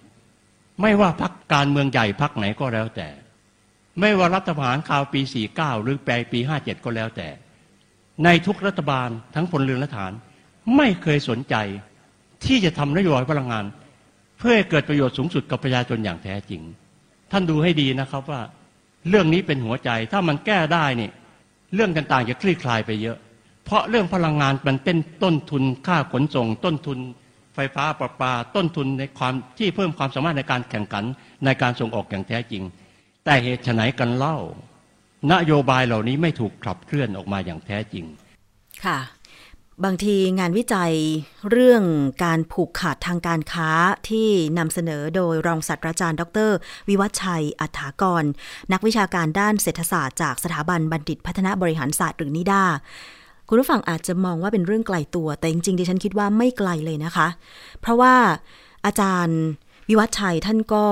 [0.80, 3.08] ไม่ว่าพักการเมืองใหญ่พักไหนก็แล้วแต่
[4.00, 5.20] ไม่ว่ารัฐประหารคราวปี
[5.52, 7.28] 49 หรือแปลปี 57 ก็แล้วแต่
[8.24, 10.12] ในทุกรัฐบาลทั้งพลเรือนและฐาน
[10.76, 11.54] ไม่เคยสนใจ
[12.44, 13.64] ที่จะทำนโยบายพลังงาน
[14.38, 16.62] เพื่อให้เกิดประโยชน์สูงสุดกับประชาชนอย่างแท้จริง
[17.30, 18.40] ท่านดูให้ดีนะครับว่า
[19.08, 21.12] เรื่องนี้เป็นหัวใจถ้ามันแก้ได้เนี่ย
[21.74, 23.18] เรื่องต่างๆจะคลี่คลายไปเยอะ
[23.64, 26.98] เพราะเรื่องพลังงานมันเป็นต้นทุนค่าขนส่ง ต้นทุน
[27.54, 31.04] ไฟฟ้าประปา ต้นทุนในความที่เพิ่มความสามารถในการแข่งขัน
[31.44, 32.62] ในการส่งออกอย่างแท้จริง
[33.24, 34.36] แต่เหตุไฉนกันเล่า
[35.32, 38.04] นโยบายเหล่านี้ไม่ถูกขับเคลื่อนออกมาอย่างแท้จริง
[38.84, 38.98] ค่ะ
[39.84, 40.94] บางทีงานวิจัย
[41.50, 41.82] เรื่อง
[42.24, 43.70] การผูกขาดทางการค้า
[44.08, 46.50] ที่นำเสนอโดยรองศาสตราจารย์ ดร
[46.88, 48.24] วิวัฒชัย อัฏฐากร
[48.72, 52.64] นักวิชาการด้านเศรษฐศาสตร์จากสถาบันบัณฑิตพัฒนาบริหารศาสตร์หรือนิดา
[53.48, 57.28] คุณผู้ฟังอาจจะมองว่าเป็นเรื่องไกลตัว แต่จริงๆดิฉันคิดว่าไม่ไกลเลยนะคะ
[57.80, 58.14] เพราะว่า
[58.86, 59.40] อาจารย์
[59.88, 60.86] วิวัฒชัยท่านก็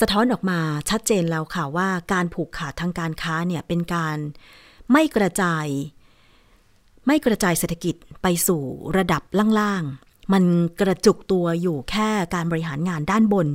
[0.00, 0.60] สะท้อนออกมา
[0.90, 4.18] ชัดเจนแล้วค่ะว่าการผูกขาดทางการค้าเนี่ยเป็นการ
[4.92, 5.66] ไม่กระจาย
[7.06, 8.62] ไม่กระจายเศรษฐกิจไปสู่
[8.96, 9.22] ระดับ
[9.60, 9.84] ล่าง
[10.32, 10.44] มัน
[10.80, 13.46] กระจุกตัวอยู่แค่การบริหารงานด้านบน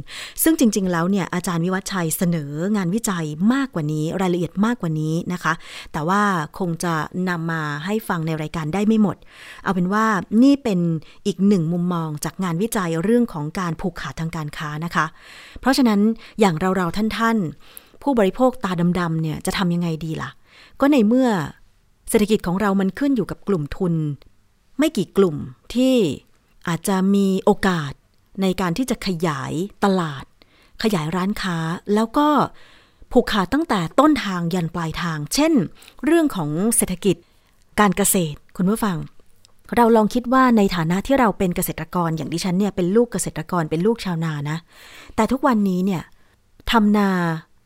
[0.44, 5.54] ซึ่งจริง ๆ แล้วเนี่ยอาจารย์วิวัฒชัยเสนองานวิจัยมากกว่านี้รายละเอียดมากกว่านี้นะคะ
[5.94, 6.22] แต่ว่า
[6.60, 6.94] คงจะ
[7.30, 9.18] นำมาให้ฟังในรายการได้ไม่หมด
[9.64, 10.06] เอาเป็นว่า
[10.44, 10.80] นี่เป็น
[11.26, 15.06] อีกหนึ่งมุมมองจากงานวิจัยเรื่องของการผูกขาดทางการค้านะคะ
[15.62, 16.00] เพราะฉะนั้น
[16.40, 20.30] อย่างเราๆท่านๆ ผู้บริโภคตาดำๆเนี่ยจะทำยังไงดีล่ะ
[20.80, 21.30] ก็ในเมื่อ
[22.10, 23.94] เศรษฐกิจของเรามันขึ้นอยู่กับกลุ่มทุน
[24.80, 25.36] ไม่กี่กลุ่ม
[25.76, 25.96] ที่
[26.68, 27.92] อาจจะมีโอกาส
[28.42, 29.54] ในการที่จะขยาย
[29.84, 30.24] ตลาด
[30.84, 31.58] ขยายร้านค้า
[31.94, 32.28] แล้วก็
[33.12, 35.54] ผูกขาดตั้งแต่ต้นทางยันปลายทาง เช่น
[36.06, 37.16] เรื่องของเศรษฐกิจ
[37.80, 38.98] การเกษตร คุณผู้ฟัง
[39.76, 44.58] เราลองคิดว่าในฐานะที่เราเป็นเกษตรกรอย่างดิฉันเนี่ยเป็นลูกเกษตรกรเป็นลูกชาวนานะ
[45.16, 46.04] แต่ทุกวันนี้เนี่ย
[46.72, 47.10] ทำนา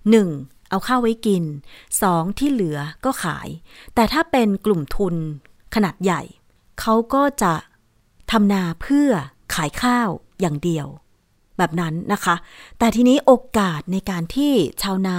[0.09, 0.29] หนึ่ง
[0.69, 1.43] เอาข้าวไว้กิน
[2.01, 3.47] สองที่เหลือก็ขาย
[3.95, 5.15] แต่ถ้าเป็นกลุ่มทุน
[5.75, 6.21] ขนาดใหญ่
[6.79, 7.53] เขาก็จะ
[8.31, 9.09] ทำนาเพื่อ
[9.53, 10.09] ขายข้าว
[10.41, 10.87] อย่างเดียว
[11.57, 12.35] แบบนั้นนะคะ
[12.79, 15.17] แต่ทีนี้โอกาสในการที่ชาวนา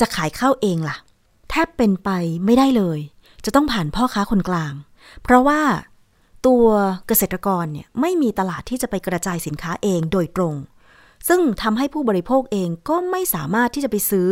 [0.00, 0.96] จะขายข้าวเองล่ะ
[1.50, 2.10] แทบเป็นไป
[2.44, 2.98] ไม่ได้เลย
[3.44, 4.74] จะต้องผ่านพ่อค้าคนกลาง
[5.22, 5.60] เพราะว่า
[6.46, 6.66] ตัว
[7.06, 10.54] เกษตรกรเนี่ยไม่มีตลาดที่จะไปกระจายสินค้าเองโดยตรง
[11.28, 14.28] ซึ่งทำให้ผู้บริโภคเองก็ไม่สามารถที่จะไปซื้อ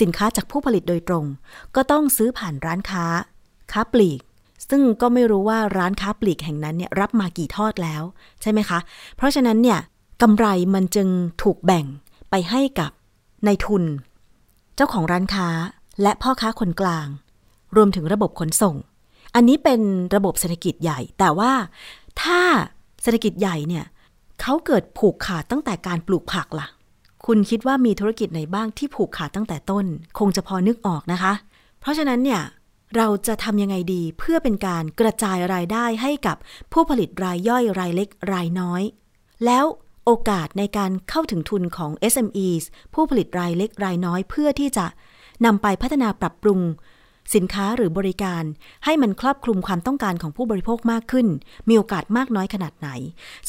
[0.00, 1.24] สินค้าจากผู้ผลิตโดยตรง
[1.76, 3.04] ก็ต้องซื้อผ่านร้านค้า
[3.72, 4.20] ค้าปลีก
[4.70, 8.02] ซึ่งก็ไม่รู้ว่าร้านค้าปลีกแห่งนั้นเนี่ยรับมากี่ทอดแล้ว
[8.42, 8.78] ใช่ไหมคะ
[9.16, 9.78] เพราะฉะนั้นเนี่ย
[10.22, 11.08] กำไรมันจึง
[11.42, 11.84] ถูกแบ่ง
[12.30, 12.90] ไปให้กับ
[13.46, 13.84] นายทุน
[14.76, 15.48] เจ้าของร้านค้า
[16.02, 17.06] และพ่อค้าคนกลาง
[17.76, 18.76] รวมถึงระบบขนส่ง
[19.34, 19.80] อันนี้เป็น
[20.14, 21.52] ระบบเศรษฐกิจใหญ่ แต่ว่า
[22.22, 22.40] ถ้า
[23.02, 23.84] เศรษฐกิจใหญ่เนี่ย
[24.40, 26.66] เขาเกิดผูกขาดตั้งแต่การปลูกผักล่ะ
[27.26, 29.86] คุณคิดว่ามีธุรกิจไหนบ้างที่ผูกขาดตั้งแต่ต้น
[30.18, 31.32] คงจะพอนึกออกนะคะ
[31.80, 32.40] เพราะฉะนั้นเนี่ย
[32.96, 36.36] เราจะทำยังไงดีเพื่อเป็นการกระจายรายได้ให้กับ
[36.72, 38.82] ผู้ผลิตรายย่อยรายเล็กรายน้อย
[39.44, 39.64] แล้ว
[40.04, 44.86] โอกาสในการเข้าถึงทุนของ SMEs ผู้ผลิตรายเล็กรายน้อยเพื่อที่จะ
[45.44, 46.60] นำไปพัฒนาปรับปรุง
[47.34, 48.42] สินค้าหรือบริการ
[48.84, 51.26] ให้มันครอบคลุมความต้องการของผู้บริโภคมากขึ้น
[51.68, 52.88] มีโอกาสมากน้อยขนาดไหน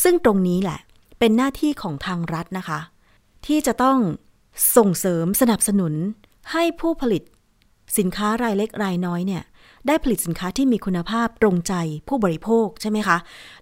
[0.04, 0.80] ซึ่งตรงนี้แหละ
[1.20, 2.80] เป็นหน้าที่ของทางรัฐนะคะ
[3.46, 3.98] ที่จะต้อง
[4.78, 5.94] ส่งเสริมสนับสนุน
[6.52, 7.24] ให้ผู้ผลิต
[7.98, 9.44] สินค้ารายเล็กรายน้อยเนี่ย
[9.88, 11.74] ได้ผลิตสินค้าที่มีคุณภาพตรงใจ
[12.08, 13.18] ผู้บริโภคใช่ไหมคะ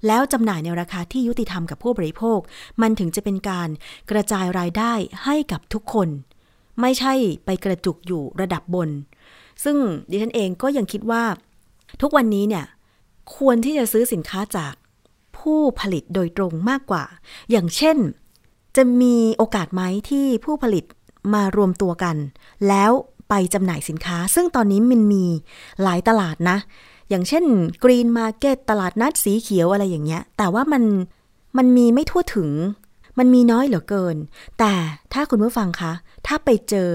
[0.07, 2.39] แล้วจำหน่ายในราคาที่ยุติธรรมกับผู้บริโภค
[2.81, 3.69] มันถึงจะเป็นการ
[4.11, 6.07] กระจายรายได้ให้กับทุกคน
[6.81, 7.13] ไม่ใช่
[7.45, 8.89] ไปกระจุกอยู่ระดับบน
[9.63, 9.77] ซึ่ง
[10.09, 11.23] ดิฉันเองก็ยังคิดว่า
[12.01, 12.65] ทุกวันนี้เนี่ย
[13.35, 14.73] ควรที่จะซื้อสินค้าจาก
[15.37, 17.03] ผู้ผลิตโดยตรงมากกว่า
[17.51, 17.97] อย่างเช่น
[18.75, 20.85] จะมีโอกาสไหมที่ผู้ผลิต
[21.33, 22.15] มารวมตัวกัน
[22.67, 22.91] แล้ว
[23.31, 25.25] ไปจำหน่ายสินค้า ซึ่งตอนนี้มันมี
[25.83, 26.57] หลายตลาดนะ
[27.09, 27.43] อย่างเช่น
[27.83, 30.83] green market ตลาดนัดสีเขียวอะไรอย่างเงี้ย แต่ว่ามัน
[31.57, 32.49] มันมีไม่ทั่วถึง
[33.19, 34.17] มันมีน้อยเหลือเกิน
[34.59, 34.73] แต่
[35.13, 35.93] ถ้าคุณผู้ฟังคะ
[36.27, 36.91] ถ้าไปเจอ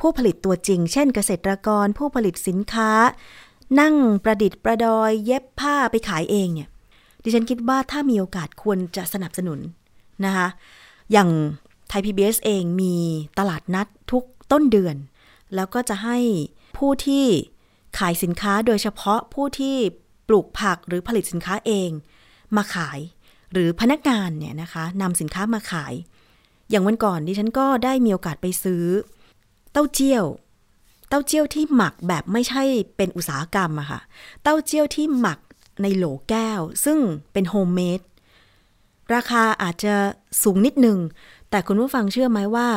[0.00, 2.90] ผู้ผลิตตัวจริง เช่นเกษตรกร ผู้ผลิตสินค้า
[3.80, 6.68] นั่งประดิษฐ์ประดอยเย็บผ้าไปขายเองเนี่ย
[7.22, 9.58] ดิฉันคิดว่าถ้ามีโอกาสควรจะสนับสนุน
[10.24, 10.48] นะคะ
[11.12, 11.30] อย่าง
[11.88, 12.94] ไทย PBS เองมี
[13.38, 14.96] ตลาดนัดทุกต้นเดือน
[15.54, 16.18] แล้วก็จะให้
[16.76, 17.26] ผู้ที่
[17.98, 19.76] ขายสินค้าโดยเฉพาะผู้ที่
[20.28, 21.90] ปลูกผักหรือผลิตสินค้าเอง
[22.56, 22.98] มาขาย
[23.52, 25.94] หรือพนักงานเนี่ยนะคะนำสินค้ามาขาย
[26.70, 28.84] อย่างวันก่อนดิฉันก็ได้มีโอกาสไปซื้อ
[29.72, 30.24] เต้าเจี้ยว
[31.08, 32.62] เต้าเจี้ยวที่หมักแบบไม่ใช่
[32.96, 34.00] เป็นอุตสาหกรรมอะค่ะ
[34.42, 35.38] เต้าเจี้ยวที่หมัก
[35.82, 36.98] ในโหลแก้ว ซึ่ง
[37.32, 38.00] เป็น homemade
[39.14, 39.94] ราคาอาจจะ
[40.42, 40.98] สูงนิดหนึ่ง
[41.50, 42.68] แต่คุณผู้ฟังเชื่อไหมว่า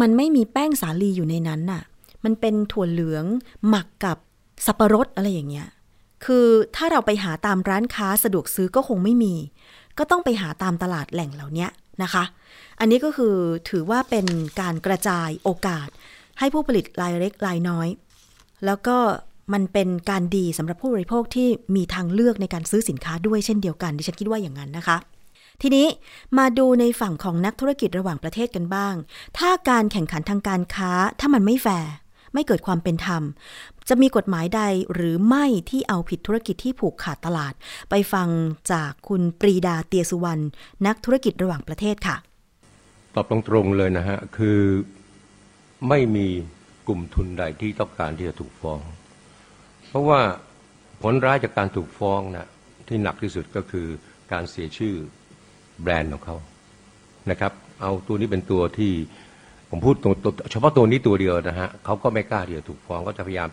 [0.00, 1.82] มันไม่มีแป้งสาลีอยู่ในนั้นน่ะ
[2.24, 3.24] มันเป็นถั่วเหลือง
[3.68, 4.16] หมักกับ
[4.66, 5.68] สับปะรดอะไรอย่างเงี้ย
[6.24, 9.34] คือถ้าเราไปหาตามร้านค้าสะดวกซื้อก็คงไม่มี
[9.98, 11.66] ก็ต้องไปหาตามตลาดแหล่งเหล่านี้
[12.02, 12.24] นะคะ
[12.80, 13.34] อันนี้ก็คือ
[13.70, 14.26] ถือว่าเป็น
[14.60, 15.88] การกระจายโอกาส
[16.38, 17.88] ให้ผู้ผลิตรายเล็กรายน้อย
[18.66, 18.96] แล้วก็
[19.52, 24.96] มันเป็นการดีสำหรับผู้บริโภคที่มีทางเลือกในการซื้อสินค้าด้วยเช่นเดียวกัน ดิฉันคิดว่าอย่างนั้นนะคะ
[25.62, 25.86] ทีนี้
[26.38, 28.94] มาดูในฝั่งของนักธุรกิจระหว่างประเทศกันบ้าง
[29.38, 31.92] ถ้าการแข่งขันทางการค้าถ้ามันไม่แฟร์
[32.34, 33.22] ไม่เกิดความเป็นธรรม
[33.88, 34.62] จะมีกฎหมายใด
[34.94, 37.54] หรือไม่ที่เอาผิดธุรกิจที่ผูกขาดตลาด
[37.90, 38.28] ไปฟัง
[38.72, 40.42] จากคุณปรีดาเตียสุวรรณ
[40.86, 42.16] นักธุรกิจระหว่างประเทศค่ะ
[43.14, 44.60] ตอบตรงๆเลยนะฮะ คือ
[45.88, 46.26] ไม่มี
[46.86, 48.80] กลุ่มทุนใดที่ต้องการที่จะถูกฟ้อง
[49.88, 50.20] เพราะว่า
[51.02, 52.48] ผลร้ายจากการถูกฟ้องนะ
[52.88, 53.86] ที่หนักที่สุดก็คือ
[54.32, 54.94] การเสียชื่อ
[55.82, 56.36] แบรนด์ของเขา
[57.30, 58.92] นะครับ เอาตัวนี้เป็นตัวที่
[59.74, 60.14] ผมพูดตรง
[60.50, 63.48] เฉพาะตัวนี้ตัวเดียวนะฮะเขาก็ไม่กล้าที่จะถูกฟ้องก็จะพยายาม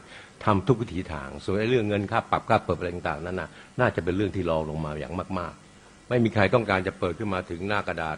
[0.45, 8.17] ทำทุกวิถีทาง ส่วนเรื่องเงินค่าปรับค่าเปิดอะไรต่างๆนั้นน่ะน่าจะเป็นเรื่องที่รองลงมาอย่างมากๆ ไม่มีใครต้องการจะเปิดขึ้นมาถึงหน้ากระดาษ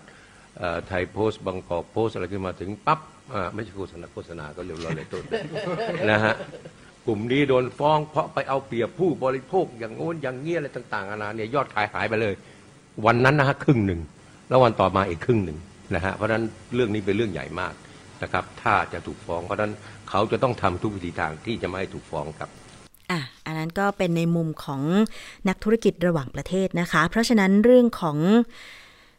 [0.88, 3.00] ไทยโพสต์บางกอกโพสต์อะไรขึ้นมาถึงปั๊บ
[3.54, 5.24] ไม่ใช่โฆษณาโฆษณาก็เรียบร้อยเลยต้น
[6.12, 6.34] นะฮะ
[7.06, 12.34] กลุ่มนี้โดนฟ้องเพราะไปเอาเปรียบผู้บริโภคอย่างโน้นอย่างเงี้ยอะไรต่างๆนานาเนี่ยยอดขายหายไปเลย
[13.06, 14.00] วันนั้นนะฮะครึ่งหนึ่ง
[14.50, 15.58] แล้ววันต่อมาอีกครึ่งหนึ่ง
[15.96, 16.44] นะฮะเพราะฉะนั้น
[16.76, 17.74] เรื่องนี้เป็นเรื่องใหญ่มาก
[18.24, 19.74] นะครับ ถ้าจะถูกฟ้องเพราะนั้น
[20.10, 22.50] เขาจะต้องทำทุกวิธีทางที่จะไม่ให้ถูกฟ้องครับ
[23.12, 24.82] อะอันนั้นก็เป็นในมุมของ
[25.48, 28.18] นักธุรกิจระหว่างประเทศนะคะ เพราะฉะนั้นเรื่องของ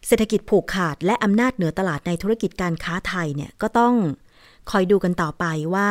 [0.06, 3.94] เศรษฐกิจผูกขาด และอำนาจเหนือตลาดในธุรกิจการค้าไทยเนี่ยก็ต้อง
[4.70, 5.90] คอยดูกันต่อไปว่า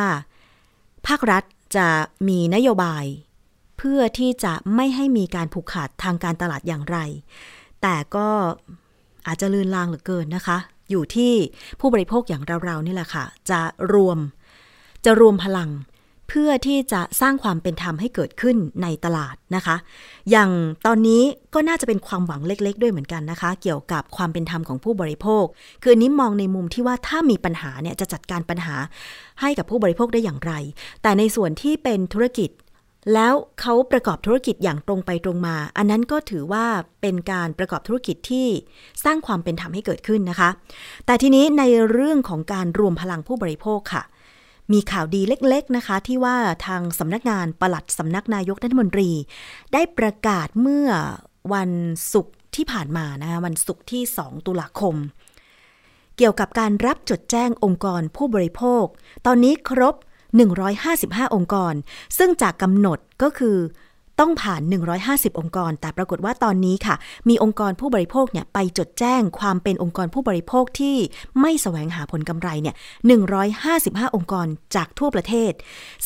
[1.06, 1.42] ภาครัฐ
[1.76, 1.88] จะ
[2.28, 3.04] มีนโยบาย
[3.78, 6.98] เพื่อที่จะไม่ให้มีการผูกขาดทางการตลาดอย่างไร
[7.82, 8.28] แต่ก็
[9.26, 10.58] อาจจะลืนลางเหลือเกินนะคะ
[10.90, 11.32] อยู่ที่
[11.80, 13.60] ผู้บริโภคอย่างเราๆนี่แหละค่ะ จะ
[13.92, 14.18] รวม
[15.04, 15.70] จะรวมพลัง
[16.28, 19.76] เพื่อที่จะสร้างความเป็นธรรมให้เกิดขึ้นในตลาดนะคะ
[20.30, 20.50] อย่าง
[20.86, 21.22] ตอนนี้
[21.54, 25.44] ก็น่าจะเป็นความหวังเล็ก ๆ ด้วยเหมือนกันนะคะ เกี่ยวกับความเป็นธรรมของผู้บริโภค
[25.82, 28.76] คืออนนี้มองในมุมที่ว่าถ้ามีปัญหาเนี่ยจะจัดการปัญหา
[29.40, 30.52] ให้กับผู้บริโภคได้อย่างไร
[31.02, 32.50] แต่ในส่วนที่เป็นธุรกิจ
[33.12, 36.66] แล้วเขาประกอบธุรกิจอย่างตรงไปตรงมา อันนั้นก็ถือว่า
[37.00, 38.46] เป็นการประกอบธุรกิจที่
[39.04, 40.50] สร้างความเป็นธรรมให้เกิดขึ้นนะคะ
[41.06, 44.02] แต่ทีนี้ในเรื่องของการรวมพลังผู้บริโภคค่ะ
[44.72, 46.36] มีข่าวดีเล็กๆนะคะ ที่ว่า
[46.66, 49.10] ทางสำนักงานปลัดสำนักนายกรัฐมนตรี
[49.72, 50.88] ได้ประกาศเมื่อ
[51.54, 51.70] วัน
[52.12, 54.96] ศุกร์ที่ผ่านมานะคะวันศุกร์ที่ 2 ตุลาคม
[56.16, 58.84] เกี่ยวกับการรับจดแจ้งองค์กรผู้บริโภค
[59.26, 59.94] ตอนนี้ครบ
[60.84, 61.74] 155 องค์กร
[62.18, 63.58] ซึ่งจากกำหนดก็คือ
[64.20, 64.62] ต้องผ่าน
[65.00, 66.94] 150 องค์กร แต่ปรากฏว่าตอนนี้ค่ะ
[67.28, 70.96] มีองค์กรผู้บริโภคเนี่ยไปจดแจ้งความเป็นองค์กรผู้บริโภคที่
[71.40, 72.74] ไม่แสวงหาผลกำไรเนี่ย
[73.44, 75.52] 155 องค์กรจากทั่วประเทศ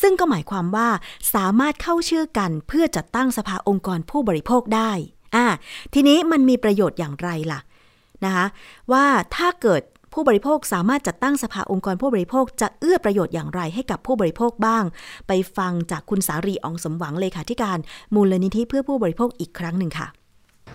[0.00, 0.88] ซึ่งก็หมายความว่า
[1.34, 4.92] สามารถเข้าชื่อกันเพื่อจัดตั้งสภาองค์กรผู้บริโภคได้
[5.36, 5.46] อ่า
[5.94, 7.60] ทีนี้มันมีประโยชน์อย่างไรล่ะ
[8.24, 8.46] นะคะ
[8.92, 9.04] ว่า
[9.36, 9.82] ถ้าเกิด
[10.20, 14.84] ผู้บริโภคสามารถจัดตั้งสภาองค์กรผู้บริโภคจะเอื้อประโยชน์อย่างไรให้กับผู้บริโภคบ้าง
[15.28, 17.78] ไปฟังจากคุณสารีอองสมหวังเลขาธิการ
[18.14, 20.08] มูลนิธิเพื่อผู้บริโภคอีกครั้งหนึ่งค่ะ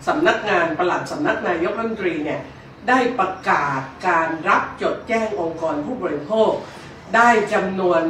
[0.08, 2.41] สำนักงานประหลัดสำนักนายกรัฐมนตรีเนี่ย
[2.88, 6.51] ได้ประกาศการรับจดแจ้งองค์กรผู้บริโภค
[7.15, 8.01] ได้จำนวน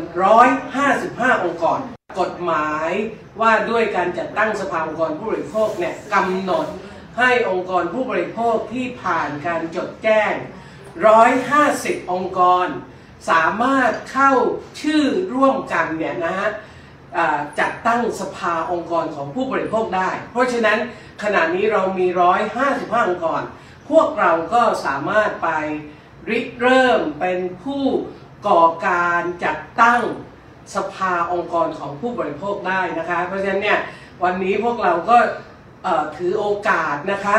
[0.67, 1.79] 155 องค์กร
[2.19, 2.89] กฎหมาย
[3.41, 6.67] ว่าด้วยการจัดตั้งสภาองค์กรผู้บริโภคเนี่ยกำหนด
[7.19, 10.33] ให้องค์กรผู้บริโภคที่ผ่านการจดแจ้ง
[11.01, 12.67] 150 องค์กร
[13.29, 14.33] สามารถเข้า
[14.81, 15.03] ชื่อ
[15.33, 16.49] ร่วมกันเนี่ยนะฮะ
[17.59, 20.79] จัดตั้งสภาองค์กรของผู้บริโภคได้ เพราะฉะนั้น
[21.23, 22.07] ขณะนี้เรามี
[22.57, 23.41] 155 องค์กร
[23.89, 25.49] พวกเราก็สามารถไป
[26.29, 27.83] ริเริ่มเป็นผู้
[28.47, 30.01] ก่อการจัดตั้ง
[30.75, 33.79] สภาองค์กรของผู้บริโภคได้นะคะ เพราะฉะนั้นเนี่ย
[34.23, 35.17] วันนี้พวกเราก็
[36.17, 37.37] ถือโอกาสนะคะ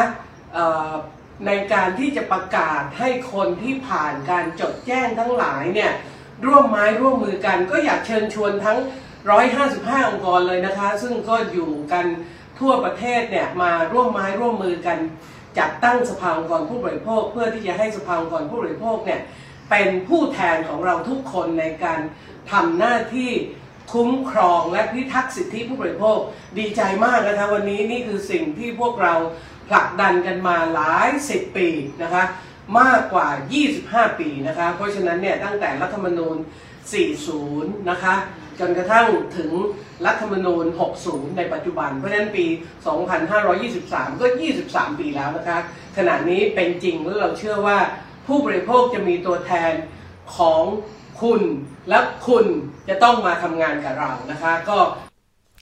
[1.46, 5.92] ในการที่จะประกาศให้คนที่ผ่านการจดแจ้งทั้งหลายเนี่ย
[6.46, 8.78] ร่วมไม้ร่วมมือกัน ก็อยากเชิญชวนทั้ง
[9.42, 12.06] 155 องค์กรเลยนะคะ ซึ่งก็อยู่กัน
[12.60, 14.98] ทั่วประเทศเนี่ยมาร่วมไม้ร่วมมือกัน
[15.58, 19.20] จัดตั้งสภาองค์กรผู้บริโภค เพื่อที่จะให้สภาองค์กรผู้บริโภคเนี่ย
[19.70, 22.00] เป็นผู้แทนของเราทุกคนในการ
[22.52, 23.30] ทำหน้าที่
[23.92, 26.18] คุ้มครองและพิทักษ์สิทธิผู้บริโภค
[26.58, 29.14] ดีใจมากนะคะวันนี้นี่คือสิ่งที่พวกเรา
[29.68, 31.68] ผลักดันกันมาหลายสิบปี
[32.02, 32.24] นะคะ
[32.80, 33.28] มากกว่า
[33.72, 36.36] 25 ปีนะคะเพราะฉะนั้นเนี่ยตั้งแต่รัฐธรรมนูญ
[37.12, 38.14] 40 นะคะ
[38.60, 39.50] จนกระทั่งถึง
[40.06, 40.64] รัฐธรรมนูญ
[41.00, 42.46] 60 ในปัจจุบัน เพราะฉะนั้นปี
[43.32, 44.26] 2523 ก็
[44.62, 45.58] 23 ปีแล้วนะคะ
[45.96, 47.78] ขณะนี้เป็นจริงแล้วเราเชื่อว่า
[48.26, 49.72] ผู้บริโภคจะมีตัวแทน
[50.36, 50.62] ของ
[51.22, 51.40] คุณ
[51.88, 51.98] และ
[52.28, 52.44] คุณ
[52.88, 54.78] จะต้องมาทำงานกับเรานะคะก็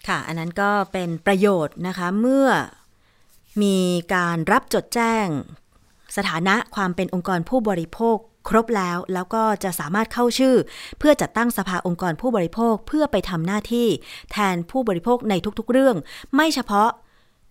[0.09, 2.49] ค่ะ อันนั้นก็เป็นประโยชน์นะคะเมื่อ
[3.62, 3.77] มี
[4.15, 5.27] การรับจดแจ้ง
[6.17, 8.17] สถานะความเป็นองค์กรผู้บริโภค
[8.49, 10.57] ครบแล้วแล้วก็จะสามารถเข้าชื่อ
[10.99, 13.88] เพื่อจัดตั้งสภาองค์กรผู้บริโภคเพื่อไปทำหน้าที่
[14.33, 15.97] แทนผู้บริโภคในทุกๆเรื่อง
[16.35, 16.91] ไม่เฉพาะ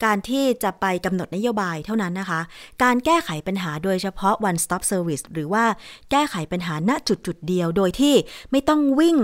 [0.03, 2.41] การที่จะไปกำหนดนโยบายเท่านั้นนะคะ
[2.83, 5.65] การแก้ไขปัญหาโดยเฉพาะ one stop service หรือว่า
[6.11, 8.15] แก้ไขปัญหาณจุดจุดเดียว โดยที่
[8.51, 9.17] ไม่ต้องวิ่ง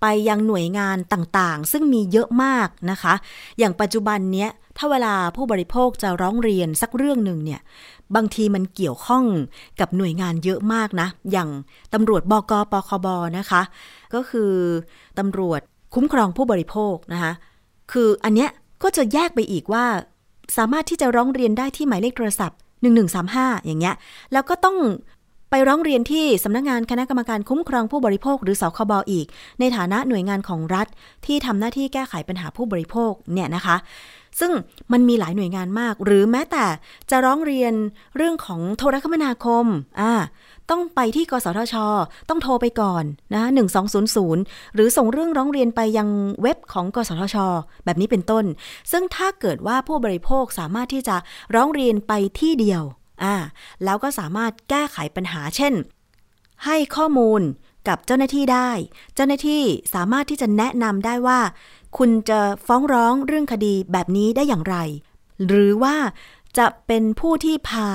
[0.00, 3.14] ไปยังหน่วยงานต่างๆ ซึ่งมีเยอะมากนะคะ
[3.58, 7.60] อย่างปัจจุบันเนี้ย ถ้าเวลาผู้บริโภคจะร้องเรียนสักเรื่องหนึ่งเนี่ย
[8.16, 9.24] บางทีมันเกี่ยวข้อง
[9.80, 11.48] กับหน่วยงานเยอะมากนะ อย่าง
[11.94, 13.06] ตำรวจบกปคบ
[13.38, 13.62] นะคะ
[14.14, 14.52] ก็คือ
[15.18, 15.60] ตำรวจ
[15.94, 17.32] คุ้มครองผู้บริโภคนะคะ
[17.92, 18.50] คืออันเนี้ย
[18.82, 19.84] ก็จะแยกไปอีกว่า
[20.56, 22.58] สามารถที่จะร้องเรียนได้ที่หมายเลขโทรศัพท์
[23.12, 23.94] 1135 อย่างเงี้ย
[24.32, 24.76] แล้วก็ต้อง
[25.50, 29.26] ไปร้องเรียนที่สำนักงานคณะกรรมการคุ้มครองผู้บริโภค หรือสคบออีก
[29.60, 30.86] ในฐานะหน่วยงานของรัฐ
[31.26, 33.76] ที่ทำหน้าที่แก้ไขปัญหาผู้บริโภคเนี่ยนะคะ
[34.40, 34.52] ซึ่ง
[34.92, 36.66] มันมีหลายหน่วยงานมาก หรือแม้แต่
[37.10, 37.72] จะร้องเรียน
[38.16, 39.66] เรื่องของโทรคมนาคม
[40.00, 40.12] อ่า
[40.70, 41.74] ต้องไปที่กสทช
[42.28, 43.42] ต้องโทรไปก่อนนะ
[44.10, 46.08] 1200 หรือส่งเรื่องร้องเรียนไปยัง
[46.42, 47.36] เว็บของกสทช
[47.84, 48.44] แบบนี้เป็นต้น
[48.92, 51.16] ซึ่งถ้าเกิดว่าผู้บริโภคสามารถที่จะ
[51.54, 52.82] ร้องเรียนไปที่เดียว
[53.22, 53.34] อ่า
[53.84, 55.74] แล้วก็สามารถแก้ไขปัญหาเช่น
[56.64, 57.42] ให้ข้อมูล
[57.88, 58.70] กับเจ้าหน้าที่ได้
[59.14, 59.62] เจ้าหน้าที่
[59.94, 61.40] สามารถที่จะแนะนำได้ว่า
[61.98, 64.76] คุณจะฟ้องร้องเรื่องคดีแบบนี้ได้อย่างไร
[65.46, 65.94] หรือว่า
[66.58, 67.88] จะเป็นผู้ที่พา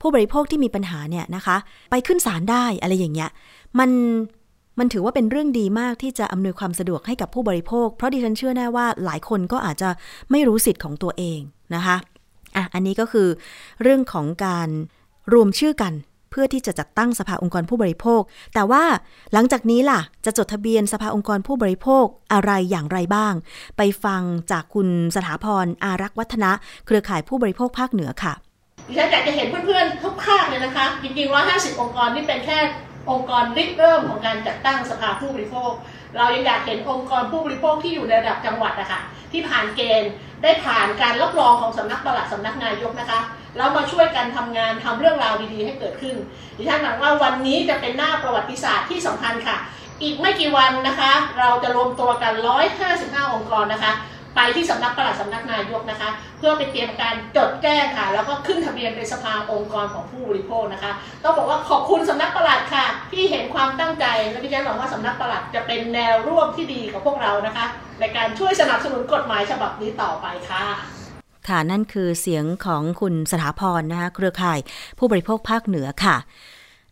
[0.00, 1.56] ผู้บริโภคที่มีปัญหาเนี่ยนะคะ
[1.90, 3.30] ไปขึ้นศาลได้อะไรอย่างเงี้ย
[3.78, 3.90] มัน
[4.78, 9.90] มันถือว่าเป็นเรื่องดีมากที่จะอำนวยความสะดวกให้กับผู้บริโภค เพราะดิฉันเชื่อแน่ว่าหลายคนก็อาจจะ
[10.30, 11.40] ไม่รู้สิทธิ์ของตัวเอง
[11.74, 11.96] นะคะ
[12.56, 13.28] อะอันนี้ก็คือ
[13.82, 14.68] เรื่องของการ
[15.32, 15.92] รวมชื่อกัน
[16.32, 18.22] เพื่อที่จะจัดตั้งสภาองค์กรผู้บริโภค
[18.54, 18.84] แต่ว่า
[19.32, 23.34] หลังจากนี้ล่ะ จะจดทะเบียนสภาองค์กรผู้บริโภคอะไรอย่างไรบ้าง
[23.76, 26.50] ไปฟังจากคุณสถาพรอารักษ์วัฒนะ
[26.86, 28.32] เครือข่ายผู้บริโภคภาคเหนือค่ะ
[28.88, 32.58] ดิฉันอยากจะเห็นเพื่อนๆทุกภาคเลยนะคะจริงๆ150 องค์กรนี่เป็นแค่
[33.10, 35.72] องค์กรริเริ่มของการจัดตั้งสภาผู้บริโภค
[36.16, 39.00] เรายังอยากเห็นองค์กรผู้บริโภคที่อยู่ในระดับจังหวัดนะคะ
[39.32, 40.10] ที่ผ่านเกณฑ์
[40.42, 43.20] ได้ผ่านการรับรองของสำนักปลัดสำนักนายกนะคะ
[43.56, 46.16] แล้วมาช่วยกันทำงานทำเรื่องราวดีๆ ให้เกิดขึ้น
[46.56, 49.56] ดิฉันหวังว่าวันนี้จะเป็นหน้าประวัติศาสตร์ที่สำคัญค่ะ
[50.02, 52.32] อีกไม่กี่วันนะคะ เราจะรวมตัวกัน
[52.82, 53.92] 155 องค์กรนะคะ
[54.36, 67.64] ไปที่สำนักปลัดสำนักนายกนะคะ เพื่อไปเตรียมการจดแจ้งค่ะ แล้วก็ขึ้นทะเบียนเป็นสภาองค์กรของผู้บริโภคนะคะ ต้องบอกว่าขอบคุณสำนักปลัดค่ะ ที่เห็นความตั้งใจ และดิฉันหวังว่าสำนักปลัดจะเป็นแนวร่วมที่ดีกับพวกเรานะคะ
[68.00, 71.01] ในการช่วยสนับสนุนกฎหมายฉบับนี้ต่อไปค่ะ
[71.48, 74.58] ค่ะนั่นคือเสียงของคุณสถาพรนะคะเครือข่าย
[74.98, 76.16] ผู้บริโภคภาคเหนือค่ะ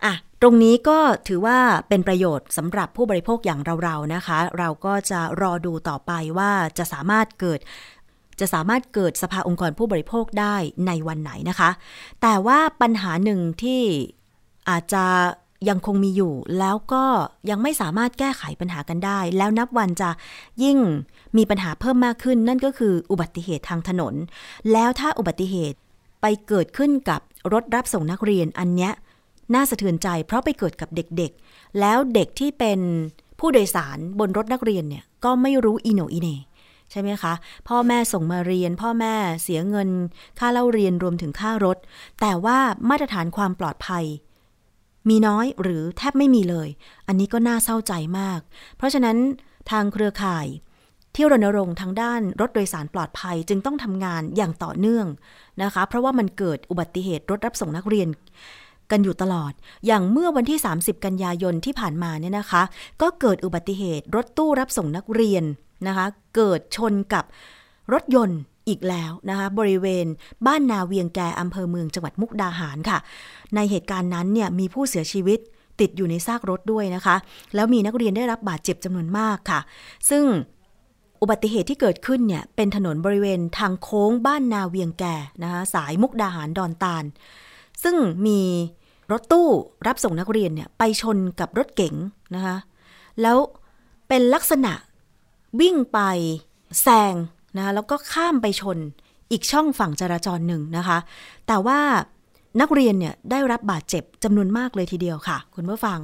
[0.05, 1.59] อะตรงนี้ก็ถือว่า
[1.89, 7.61] เป็นประโยชน์สำหรับผู้บริโภคอย่างเราๆนะคะ เราก็จะรอดูต่อไปว่าจะสามารถเกิด
[8.41, 11.71] จะสามารถเกิดสภาองค์กรผู้บริโภคได้ในวันไหนนะคะ
[12.23, 13.83] แต่ว่าปัญหาหนึ่งที่
[14.69, 15.05] อาจจะ
[15.69, 17.05] ยังคงมีอยู่ แล้วก็
[17.51, 20.11] ยังไม่สามารถแก้ไขปัญหากันได้ แล้วนับวันจะ
[20.63, 20.79] ยิ่ง
[21.37, 24.14] มีปัญหาเพิ่มมากขึ้นนั่นก็คืออุบัติเหตุทางถนน
[24.73, 25.79] แล้วถ้าอุบัติเหตุ
[26.21, 27.21] ไปเกิดขึ้นกับ
[27.53, 28.93] รถรับส่งนักเรียนอันเนี้ย
[29.55, 32.81] น่าสะเทือนใจ เพราะไปเกิดกับเด็กๆ แล้วเด็กที่เป็น
[33.38, 36.29] ผู้โดยสารบนรถนักเรียนเนี่ยก็ไม่รู้อีโนอีเน
[36.90, 37.35] ใช่ไหมคะ
[37.69, 39.88] พ่อแม่ส่งมาเรียน พ่อแม่เสียเงิน
[40.38, 41.77] ค่าเล่าเรียนรวมถึงค่ารถ
[42.21, 44.05] แต่ว่ามาตรฐานความปลอดภัย
[45.09, 46.69] มีน้อยหรือแทบไม่มีเลย
[47.07, 48.40] อันนี้ก็น่าเศร้าใจมาก
[48.77, 49.16] เพราะฉะนั้น
[49.71, 50.47] ทางเครือข่าย
[51.14, 55.07] ที่รณรงค์ทางด้านรถโดยสารปลอดภัยจึงต้องทำงานอย่างต่อเนื่อง
[55.62, 58.09] นะคะ เพราะว่ามันเกิดอุบัติเหตุรถรับส่งนักเรียน
[58.90, 59.53] กันอยู่ตลอด
[59.87, 62.62] อย่างเมื่อวันที่ 30 กันยายนที่ผ่านมาเนี่ยนะคะ
[63.03, 65.44] ก็เกิดอุบัติเหตุรถตู้รับส่งนักเรียน
[65.87, 67.25] นะคะ เกิดชนกับ
[67.92, 70.07] รถยนต์อีกแล้วนะคะ บริเวณ
[70.46, 72.99] บ้านนาเวียงแกอำเภอเมืองจังหวัดมุกดาหารค่ะ
[73.55, 75.38] ในเหตุการณ์นั้นเนี่ยมีผู้เสียชีวิต
[75.81, 77.16] ติดอยู่ในซากรถด้วยนะคะ
[77.55, 79.61] แล้วมีนักเรียนได้รับบาดเจ็บจำนวนมากค่ะ
[80.11, 80.25] ซึ่ง
[81.21, 87.05] อุบัติเหตุที่เกิดขึ้นเนี่ยเป็นถนนบริเวณทางโค้งบ้านนาเวียงแก่นะคะสายมุกดาหารดอนตาล
[87.83, 88.41] ซึ่งมี
[89.13, 89.49] รถตู้
[89.87, 91.95] รับส่งนักเรียนเนี่ยไปชนกับรถเก๋ง
[92.35, 92.57] นะคะ
[93.23, 93.37] แล้ว
[94.09, 94.73] เป็นลักษณะ
[95.61, 95.99] วิ่งไป
[96.83, 97.15] แซง
[97.57, 98.79] นะคะแล้วก็ข้ามไปชน
[99.31, 100.99] อีกช่องฝั่งจราจรหนึ่งนะคะ
[101.47, 101.81] แต่ว่า
[102.61, 105.99] นักเรียนเนี่ยได้รับบาดเจ็บจำนวนมากเลยทีเดียวค่ะ คุณผู้ฟัง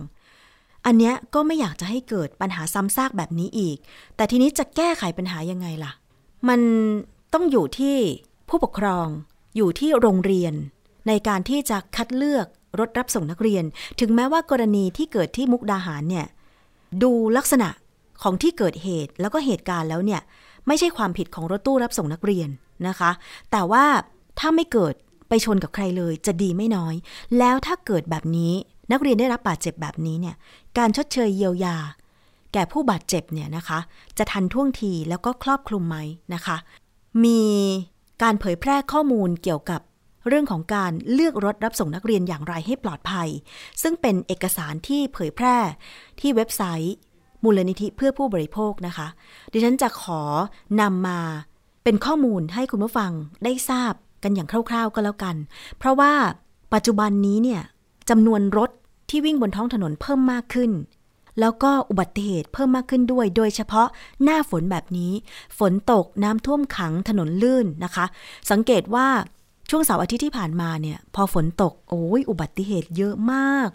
[0.87, 3.77] อันเนี้ยก็ไม่อยากจะให้เกิดปัญหาซ้ำซากแบบนี้อีก
[4.17, 5.93] แต่ทีนี้จะแก้ไขปัญหายังไงล่ะ
[6.49, 6.61] มัน
[7.35, 7.97] ต้องอยู่ที่
[8.49, 9.07] ผู้ปกครอง
[9.57, 10.55] อยู่ที่โรงเรียน
[11.09, 12.47] ในการที่จะคัดเลือก
[12.79, 13.65] รถรับส่งนักเรียน
[14.01, 16.27] ถึงแม้ว่ากรณีที่เกิดที่มุกดาหารเนี่ย
[17.03, 17.69] ดูลักษณะ
[18.23, 20.21] ของที่เกิดเหตุแล้วก็เหตุการณ์แล้วเนี่ย
[20.67, 22.49] ไม่ใช่ความผิดของรถตู้รับส่งนักเรียน
[22.89, 23.11] นะคะ
[23.51, 23.85] แต่ว่า
[24.39, 24.95] ถ้าไม่เกิด
[25.29, 26.95] ไปชนกับใครเลยจะดีไม่น้อย
[27.39, 28.53] แล้วถ้าเกิดแบบนี้
[28.93, 30.37] นักเรียนได้รับบาดเจ็บแบบนี้เนี่ย
[30.79, 31.77] การชดเชยเยียวยา
[32.53, 33.79] แก่ผู้บาดเจ็บเนี่ยนะคะ
[34.19, 35.99] จะทันท่วงทีแล้วก็ครอบคลุมไหม
[36.35, 36.57] นะคะ
[37.25, 37.43] มี
[38.23, 39.81] การเผยแพร่ข้อมูลเกี่ยวกับ
[40.29, 43.29] เรื่องของการเลือกรถรับส่งนักเรียนอย่างไรให้ปลอดภัย
[43.83, 45.57] ซึ่งเป็นเอกสารที่เผยแพร่
[46.21, 46.95] ที่เว็บไซต์
[47.43, 49.07] มูลนิธิเพื่อผู้บริโภคนะคะ
[49.53, 50.23] ดิฉันจะขอ
[50.81, 51.19] นำมา
[51.85, 53.13] เป็นข้อมูลให้คุณผู้ฟัง
[53.45, 55.37] ได้ทราบกันอย่างคร่าวๆก็แล้วกัน
[55.79, 56.13] เพราะว่า
[56.75, 57.63] ปัจจุบันนี้เนี่ย
[58.11, 58.71] จำนวนรถ
[59.09, 60.71] ที่วิ่งบนท้องถนนเพิ่มมากขึ้น
[61.41, 63.89] แล้วก็อุบัติเหตุเพิ่มมากขึ้นด้วย โดยเฉพาะ
[64.23, 65.13] หน้าฝนแบบนี้
[65.59, 68.05] ฝนตกน้ำท่วมขังถนนลื่นนะคะ
[68.51, 69.07] สังเกตว่า
[69.71, 73.69] ช่วงเสาร์อาทิตย์ที่ผ่านมาเนี่ย พอฝนตกโอ้ยอุบัติเหตุเยอะมาก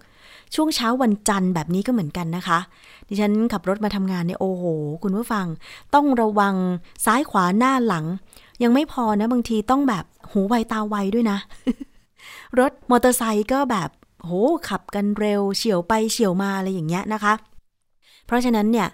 [0.56, 2.60] ช่วงเช้าวันจันทร์แบบนี้ก็เหมือนกันนะคะ
[3.08, 4.63] ดิฉันขับรถมาทำงานเนี่ยโอ้โห
[5.04, 5.46] คุณผู้ฟัง
[5.96, 6.56] ต้องระวัง
[7.06, 8.06] ซ้ายขวาหน้าหลัง
[8.63, 11.38] ยังไม่พอนะบางทีต้องแบบหูไวตาไวด้วยนะ
[12.60, 13.89] รถมอเตอร์ไซค์ก็แบบ
[14.26, 14.32] โห
[14.70, 17.34] ขับกันเร็ว เฉียวไปเฉียวมาอะไรอย่างเงี้ยนะคะ
[18.26, 18.88] เพราะฉะนั้นเนี่ย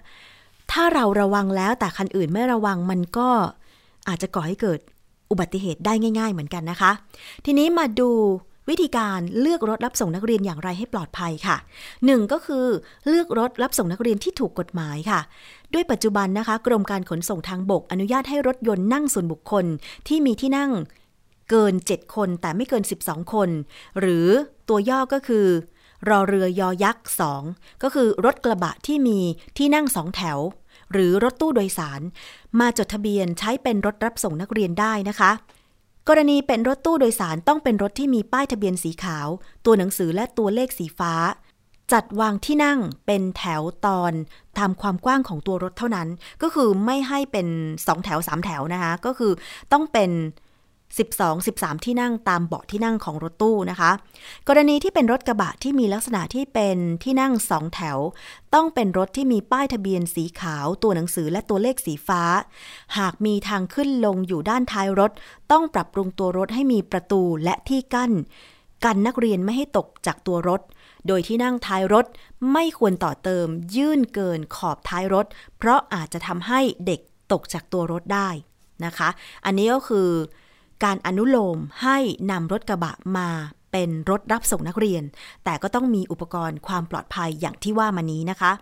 [0.72, 3.28] ถ้าเราระวังแล้วแต่คันอื่นไม่ระวังมันก็
[4.08, 4.80] อาจจะก่อให้เกิด
[5.30, 6.90] อุบัติเหตุได้ง่าย ๆ เหมือนกันนะคะ
[7.44, 8.10] ทีนี้มาดู
[8.68, 11.56] วิธีการเลือกรถรับส่งนักเรียนอย่างไรให้ปลอดภัยค่ะ
[12.06, 12.66] หนึ่งก็คือ
[13.08, 15.20] เลือกรถรับส่งนักเรียนที่ถูกกฎหมายค่ะ
[15.74, 19.64] ด้วยปัจจุบันนะคะ กรมการขนส่งทางบกอนุญาตให้รถยนต์นั่งส่วนบุคคล
[20.08, 20.70] ที่มีที่นั่ง
[21.50, 23.48] เกิน 7 คนแต่ไม่เกิน 12 คน
[24.00, 24.26] หรือ
[24.68, 25.46] ตัวย่อก็คือ
[26.08, 27.08] รอเรือยอยักษ์
[27.44, 29.18] 2 ก็คือรถกระบะที่มี
[29.56, 30.38] ที่นั่งสองแถว
[30.92, 32.00] หรือรถตู้โดยสาร
[32.60, 35.30] มาจดทะเบียนใช้เป็นรถรับส่งนักเรียนได้นะคะ
[36.08, 39.28] กรณีเป็นรถตู้โดยสารต้องเป็นรถที่มีป้ายทะเบียนสีขาว
[39.64, 41.14] ตัวหนังสือและตัวเลขสีฟ้า
[41.92, 44.12] จัดวางที่นั่งเป็นแถวตอน
[44.58, 46.08] ตามความกว้างของตัวรถเท่านั้น
[46.42, 47.46] ก็คือไม่ให้เป็น
[47.78, 49.32] 2แถว3แถวนะคะ ก็คือ
[49.72, 50.10] ต้องเป็น
[50.96, 53.90] 12 13 ที่นั่งตามเบาะที่นั่งของรถตู้นะคะ
[54.48, 57.98] กรณีที่เป็นรถกระบะที่มีลักษณะที่เป็นที่นั่งสองแถว
[58.54, 62.22] ต้องเป็นรถที่มีป้ายทะเบียนสีขาว ตัวหนังสือและตัวเลขสีฟ้า
[62.98, 65.10] หากมีทางขึ้นลงอยู่ด้านท้ายรถ
[65.52, 68.12] ต้องปรับปรุงตัวรถให้มีประตูและที่กั้น
[68.84, 70.60] กันนักเรียนไม่ให้ตกจากตัวรถ
[71.06, 72.06] โดยที่นั่งท้ายรถ
[72.52, 73.46] ไม่ควรต่อเติม
[73.76, 75.26] ยื่นเกินขอบท้ายรถ
[75.58, 77.00] เพราะอาจจะทำให้เด็ก
[77.32, 78.28] ตกจากตัวรถได้
[78.84, 79.08] นะคะ
[79.44, 80.08] อันนี้ก็คือ
[80.84, 81.98] การอนุโลมให้
[82.30, 83.28] นำรถกระบะมา
[83.72, 85.02] เป็นรถรับส่งนักเรียน
[85.44, 88.52] แต่ก็ต้องมีอุปกรณ์ความปลอดภัยอย่างที่ว่ามานี้นะคะ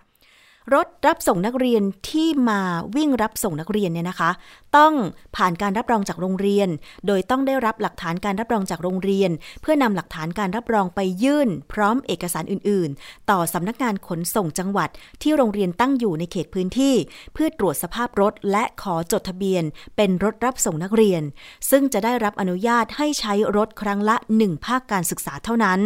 [0.73, 2.59] รถรับส่งนักเรียนที่มา
[2.95, 4.31] วิ่งรับส่งนักเรียนเนี่ยนะคะ
[4.77, 4.93] ต้อง
[5.35, 6.69] ผ่านการรับรองจากโรงเรียน
[7.07, 14.89] โดยต้องได้รับหลักฐานการรับรองจากโรงเรียน เพื่อนำหลักฐานการรับรองไปยื่น พร้อมเอกสารอื่น ๆ ต่อสำนักงานขนส่งจังหวัด
[15.21, 16.95] ที่โรงเรียนตั้งอยู่ในเขตพื้นที่
[17.33, 19.63] เพื่อตรวจสภาพรถ และขอจดทะเบียน
[19.95, 21.21] เป็นรถรับส่งนักเรียน
[21.69, 25.81] ซึ่งจะได้รับอนุญาตให้ใช้รถครั้งละ 1 ภาคการศึกษาเท่านั้น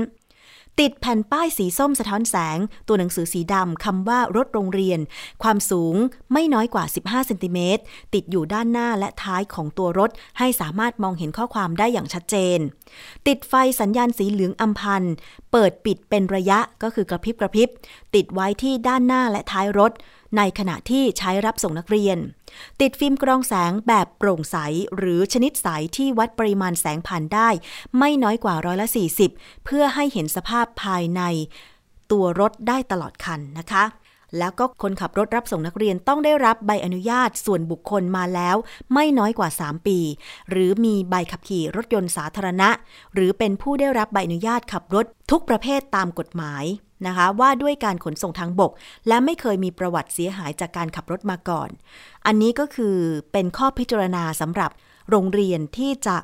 [0.80, 2.58] ติดแผ่นป้ายสีส้มสะท้อนแสง
[2.88, 5.00] ตัวหนังสือสีดำคำว่ารถโรงเรียน
[5.44, 5.96] ความสูง
[6.34, 7.82] ไม่น้อยกว่า 15เซนติเมตร
[8.14, 12.60] ติดอยู่ด้านหน้าและท้ายของตัวรถ ให้สามารถมองเห็นข้อความได้อย่างชัดเจน
[13.28, 15.04] ติดไฟสัญญาณสีเหลืองอัมพัน
[15.52, 17.70] เปิดปิดเป็นระยะก็คือกระพริบกระพริบ
[18.16, 19.92] ติดไว้ที่ด้านหน้าและท้ายรถ
[20.38, 22.18] ในขณะที่ใช้รับส่งนักเรียน
[22.82, 24.58] ติดฟิล์มกรองแสงแบบโปร่งใส
[24.98, 25.68] หรือชนิดใส
[25.98, 27.50] ที่วัดปริมาณแสงผ่านได้
[27.98, 28.88] ไม่น้อยกว่าร้อยละ
[29.28, 31.22] 40 เพื่อให้เห็นสภาพภายใน
[32.12, 33.84] ตัวรถได้ตลอดคันนะคะ
[34.38, 38.56] แล้วก็คนขับรถรับส่งนักเรียนต้องได้รับใบอนุญาตส่วนบุคคลมาแล้ว
[38.94, 40.00] ไม่น้อยกว่า 3 ปี
[40.50, 42.70] หรือมีใบขับขี่รถยนต์สาธารณะ
[43.14, 46.66] หรือเป็นผู้ได้รับใบอนุญาตขับรถทุกประเภทตามกฎหมาย
[47.08, 48.72] นะคะว่าด้วยการขนส่งทางบก
[49.08, 51.70] และไม่เคยมีประวัติเสียหายจากการขับรถมาก่อน
[52.26, 52.98] อันนี้ก็คือ
[53.32, 54.72] เป็นข้อพิจารณาสำหรับ
[55.10, 56.18] โรงเรียนที่จะ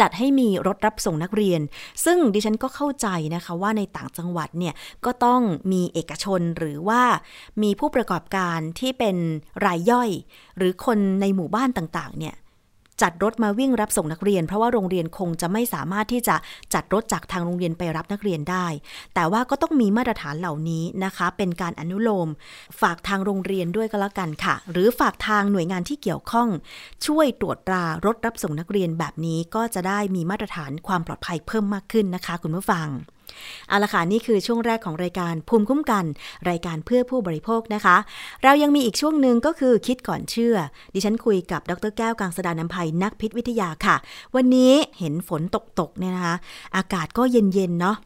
[0.00, 1.60] จัดให้มีรถรับส่งนักเรียน
[2.04, 4.74] ซึ่งดิฉันก็เข้าใจนะคะว่าในต่างจังหวัดเนี่ย
[5.04, 5.42] ก็ต้อง
[5.72, 7.02] มีเอกชนหรือว่า
[7.62, 9.16] มีผู้ประกอบการที่เป็น
[9.66, 10.10] รายย่อย
[10.56, 12.34] หรือคนในหมู่บ้านต่างๆเนี่ย
[13.02, 16.36] จัดรถมาวิ่งรับส่งนักเรียน เพราะว่าโรงเรียนคงจะไม่สามารถที่จะ
[16.74, 18.66] จัดรถจากทางโรงเรียนไปรับนักเรียนได้
[19.14, 22.28] แต่ว่าก็ต้องมีมาตรฐานเหล่านี้นะคะ เป็นการอนุโลม
[22.80, 26.48] ฝากทางโรงเรียนด้วยก็แล้วกันค่ะ หรือฝากทางหน่วยงานที่เกี่ยวข้อง
[27.06, 32.88] ช่วยตรวจตรารถรับส่งนักเรียนแบบนี้ก็จะได้มีมาตรฐานความปลอดภัยเพิ่มมากขึ้นนะคะ คุณผู้ฟัง
[33.68, 36.04] เอาละค่ะนี่คือช่วงแรกของรายการภูมิคุ้มกัน
[36.50, 37.96] รายการเพื่อผู้บริโภคนะคะ
[38.42, 40.56] เรายังมีอีกช่วงหนึ่งก็คือคิดก่อนเชื่อ
[40.94, 43.96] ดิฉันคุยกับดรแก้วกังสดานนภัยนักพิษวิทยาค่ะ
[44.34, 46.36] วันนี้เห็นฝนตกตกเนี่ยนะคะ
[46.76, 47.96] อากาศก็เย็นๆเนาะ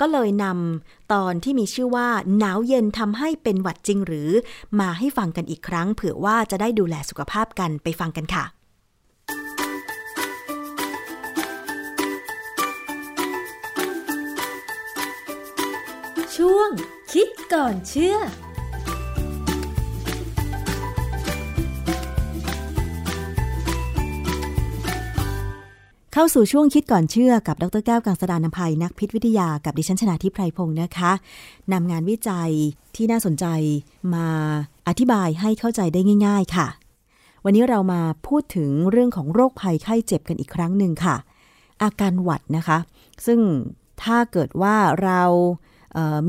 [0.00, 2.08] ก็เลยนำตอนที่มีชื่อว่า
[2.38, 4.30] หนาวเย็นทำให้เป็นหวัดจริงหรือ
[4.80, 8.59] มาให้ฟังกันอีกครั้ง เผื่อว่าจะได้ดูแลสุขภาพกันไปฟังกันค่ะ
[16.44, 16.70] ช่วง
[17.12, 31.12] คิดก่อนเชื่อเข้าสู่ช่วงคิดก่อนเชื่อกับดรแก้วกังสดานนภัยนักพิษวิทยากับดิฉันชนาทิพไพรพงศ์นะคะ
[31.72, 32.52] นำงานวิจัย
[32.96, 33.46] ที่น่าสนใจ
[34.14, 34.28] มา
[34.88, 36.66] อธิบายให้เข้าใจได้ง่าย ๆ ค่ะ
[37.44, 41.16] วันนี้เรามาพูดถึงเรื่องของโรคภัยไข้เจ็บกันอีกครั้งหนึ่งค่ะ
[41.82, 42.78] อาการหวัดนะคะ
[43.26, 43.40] ซึ่ง
[44.02, 45.22] ถ้าเกิดว่าเรา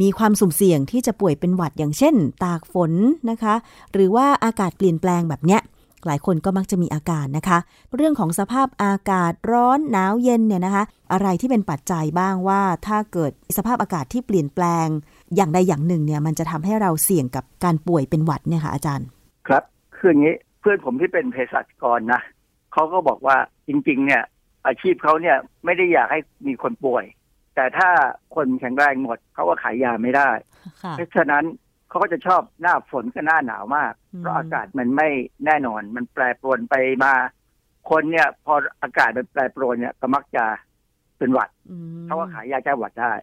[0.02, 2.92] มีความสุ่มเสี่ยงที่จะป่วยเป็นหวัดอย่างเช่น ตากฝน
[3.30, 3.56] นะคะ
[3.94, 5.62] หรือว่าอากาศเปลี่ยนแปลงแบบเนี้ย
[6.06, 7.58] หลายคนก็มักจะมีอาการนะคะ
[7.96, 14.88] เรื่องของสภาพอากาศร้อนหนาวเย็นเนี่ยนะคะ อะไรที่เป็นปัจจัยบ้างว่า ถ้าเกิดสภาพอากาศที่เปลี่ยนแปลง
[15.36, 19.08] อย่างใดอย่างหนึ่งเนี่ยมันจะทำให้เราเสี่ยงกับการป่วยเป็นหวัดเนี่ยค่ะอาจารย์
[19.48, 19.64] ครับ
[19.98, 22.22] คืออย่างนี้เพื่อนผมที่เป็นเภสัชกรนะ
[22.74, 23.38] เขาก็บอกว่า
[23.68, 24.24] จริง ๆ เนี่ย
[24.66, 27.04] อาชีพเขาเนี่ยไม่ได้อยากให้มีคนป่วย
[27.56, 27.90] แต่ถ้า
[28.36, 30.30] คนแข็งแรงหมดเขาก็ขายยาไม่ได้
[30.92, 31.46] เพราะฉะนั้น
[31.90, 35.10] เขาก็จะชอบหน้าฝนกับหน้าหนาวมาก เพราะอากาศมันไม่
[35.46, 37.14] แน่นอน มันแปรปรวนไปมา
[37.90, 40.46] คนเนี่ย พออากาศมันแปรปรวนเนี่ยก็มักจะ
[41.18, 41.50] เป็นหวัด
[42.06, 43.14] เขาก็ขายยาแก้หวัดได้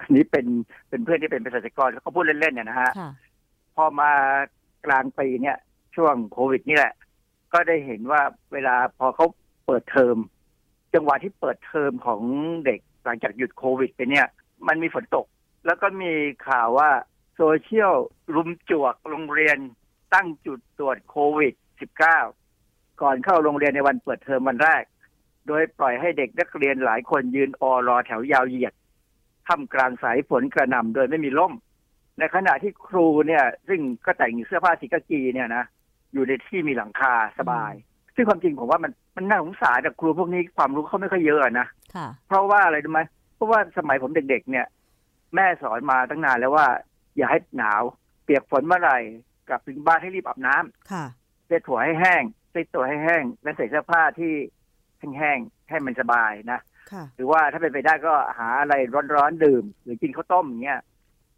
[0.00, 0.46] อันนี้เป็น
[0.88, 2.90] เป็นเพื่อนที่เป็นเภสัชกรเขาพูดเล่นๆเนี่ยนะฮะ
[3.76, 4.10] พอมา
[4.86, 5.56] กลางปีเนี่ย
[5.96, 6.94] ช่วงโควิดนี่แหละ
[7.52, 8.22] ก็ได้เห็นว่า
[8.52, 9.26] เวลาพอเขา
[9.66, 10.16] เปิดเทอม
[10.94, 12.20] จังหวะที่เปิดเทอมของ
[12.64, 14.26] เด็ก หลังจากหยุดโควิดไปเนี่ย
[14.68, 15.26] มันมีฝนตก
[15.66, 16.12] แล้วก็มี
[16.48, 16.90] ข่าวว่า
[17.36, 17.94] โซเชียล
[18.34, 19.58] รุมจวกโรงเรียน
[20.14, 21.54] ตั้งจุดตรวจโควิด
[22.26, 24.82] -19 ก่อนเข้าโรงเรียนในวันเปิดเทอมวันแรก
[25.46, 28.74] โดยปล่อยให้เด็กนักเรียนหลายคนยืนออรอแถวยาวเหยียด
[29.46, 31.52] ท่ามกลางสายฝนกระหน่ำโดยไม่มีล่ม
[32.18, 35.64] ในขณะที่ครูเนี่ย ซึ่งก็แต่งเสื้อผ้าสีกากีเนี่ยนะ
[36.12, 37.72] อยู่ในที่มีหลังคาสบาย
[38.14, 41.66] ซึ่งความจริงผมว่ามันมันน่าสงสารแต่ครูพวกนี้ความรู้เขาไม่ค่อยเยอะนะ
[42.28, 43.00] เพราะว่าอะไรรู้ไหม
[43.34, 44.66] เพราะว่าสมัยผมเด็กๆเนี่ย
[45.34, 46.66] แม่สอนมาตั้งนานแล้วว่า
[47.16, 47.82] อย่าให้หนาว
[48.24, 48.98] เปียกฝนเมื่อไหร่
[49.48, 51.04] กลับถึงบ้านให้รีบอาบน้ำค่ะ
[51.46, 54.32] เช็ดถั่วให้แห้งเช็ดตัวให้แห้ง และใส่เสื้อผ้าที่
[55.18, 56.60] แห้งๆให้มันสบายนะ
[57.16, 58.74] หรือว่าถ้าเป็นไปได้ก็หาอะไร
[59.14, 60.80] ร้อนๆดื่ม หรือกินข้าวต้มอย่างเงี้ย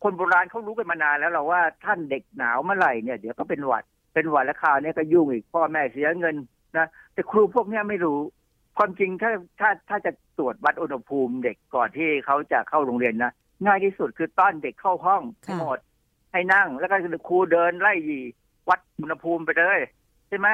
[0.02, 3.84] คนโบราณเขารู้กันมานานแล้วเราว่าท่านเด็กหนาวเมื่อไหร่เนี่ยเดี๋ยวก็เป็นหวัด
[4.14, 6.36] เป็นหวัดแล้วคราวนี้ก็ยุ่งอีกพ่อแม่เสียเงิน
[6.76, 8.18] นะแต่ครูพวกนี้ไม่รู้
[8.78, 13.32] ความจริงถ้าถ้าถ้าจะตรวจวัดอุณหภูมิเด็กก่อนที่เขาจะเข้าโรงเรียนนะ
[13.66, 15.78] ง่ายที่สุดคือต้อนเด็กเข้าห้องทั้งหมด
[16.32, 16.96] ให้นั่ง แล้วก็
[17.28, 18.20] ครูเดินไล่ยี
[18.68, 19.80] วัดอุณหภูมิไปเลย
[20.28, 20.48] ใช่ไหม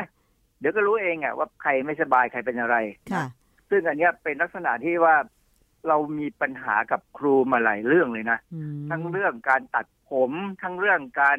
[0.60, 2.76] เดี๋ยวก็รู้เองอะว่าใครไม่สบายใครเป็นอะไร
[3.70, 5.16] ซึ่งอันนี้เป็นลักษณะที่ว่า
[5.88, 8.38] เรามีปัญหากับครูมาหลายเรื่องเลยนะ
[8.90, 11.38] ทั้งเรื่องการตัดผม ทั้งเรื่องการ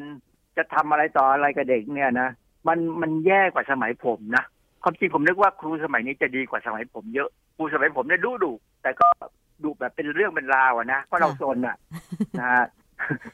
[0.56, 2.30] จะทำอะไรต่ออะไรกับเด็กเนี่ยนะ
[2.68, 4.44] มันมันแย่กว่าสมัยผมนะ
[4.82, 8.52] ความจริงผมนึกว่าครูสมัยนี้จะดีกว่าสมัยผมเยอะครูสมัยผมเนี่ยดุดุ
[8.82, 9.06] แต่ก็
[9.64, 11.76] ดุแบบเป็นเรื่องเป็นราวอะนะเพราะเราโซนอะ
[12.40, 12.66] นะฮะ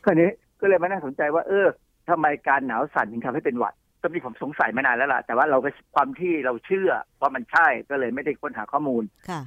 [0.05, 0.31] คราวนี้
[0.61, 1.67] ก็เลยมานั่งสนใจว่า เออ
[2.09, 6.91] ทำไมการหนาวสั่นถึงทำให้เป็นหวัดก็มีผมสงสัยมานานแล้วล่ะ แต่ว่าเราก็ความที่เราเชื่อ
[7.21, 9.03] ว่ามันใช่ก็เลยไม่ได้ค้นหาข้อมูล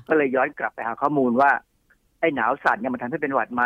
[0.09, 1.51] ก็เลยย้อนกลับไปหาข้อมูลว่า
[2.19, 3.63] ไอ้หนาวสั่นเนี่ยมันทำให้เป็นหวัดไหม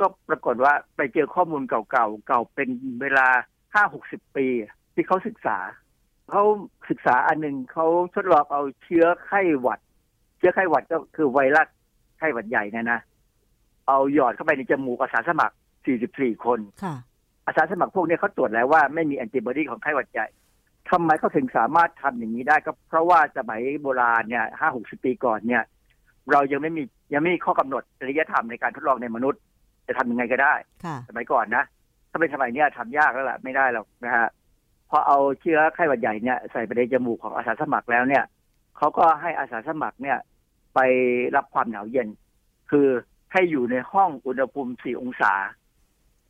[0.00, 2.68] ก็ปรากฏว่าไปเจอข้อมูลเก่าๆเก่าเป็น
[3.02, 3.26] เวลา
[3.74, 4.46] ห้าหกสิบปี
[4.94, 5.58] ที่เขาศึกษา
[6.30, 6.42] เขา
[6.90, 9.80] ศึกษาอันหนึ่งเขาทดลองเอาเชื้อไข้หวัด
[10.38, 11.68] เชื้อไข้หวัดก็คือไวรัส
[12.18, 13.00] ไข้หวัดใหญ่นะนะ
[13.88, 15.54] เอาหยอดเข้าไปในจมูกอาสาสมัคร
[15.98, 16.58] 44 คน
[17.46, 20.26] อาสาสมัครพวกนี้เขาตรวจแล้วว่าไม่มีแอนติบอดีของไข้หวัดใหญ่
[20.90, 25.62] ทำไมเขาถึงสามารถทำอย่างนี้ได้ก็เพราะว่าสมัยโบราณเนี่ยห้าหกสิบปีก่อนเนี่ย
[26.32, 29.40] เรายังไม่มียังไม่มีข้อกำหนดจริยธรรมในการทดลองในมนุษย์
[29.86, 30.54] จะทำยังไงก็ได้
[31.08, 31.64] สมัยก่อนนะ
[32.10, 34.28] ถ้าเป็นสมัยนี้ทำยากแล้วล่ะไม่ได้หรอกนะฮะ
[34.94, 38.24] พอเอาเชื้อไข้หวัดใหญ่เนี่ยใส่ไปในจมูกของอาสาสมัครแล้วเนี่ย
[38.76, 40.18] เขาก็ให้อาสาสมัครเนี่ย
[40.74, 40.80] ไป
[41.36, 42.08] รับความหนาวเย็น
[42.70, 42.88] คือ
[43.32, 45.32] ให้อยู่ในห้องอุณหภูมิ 4 องศา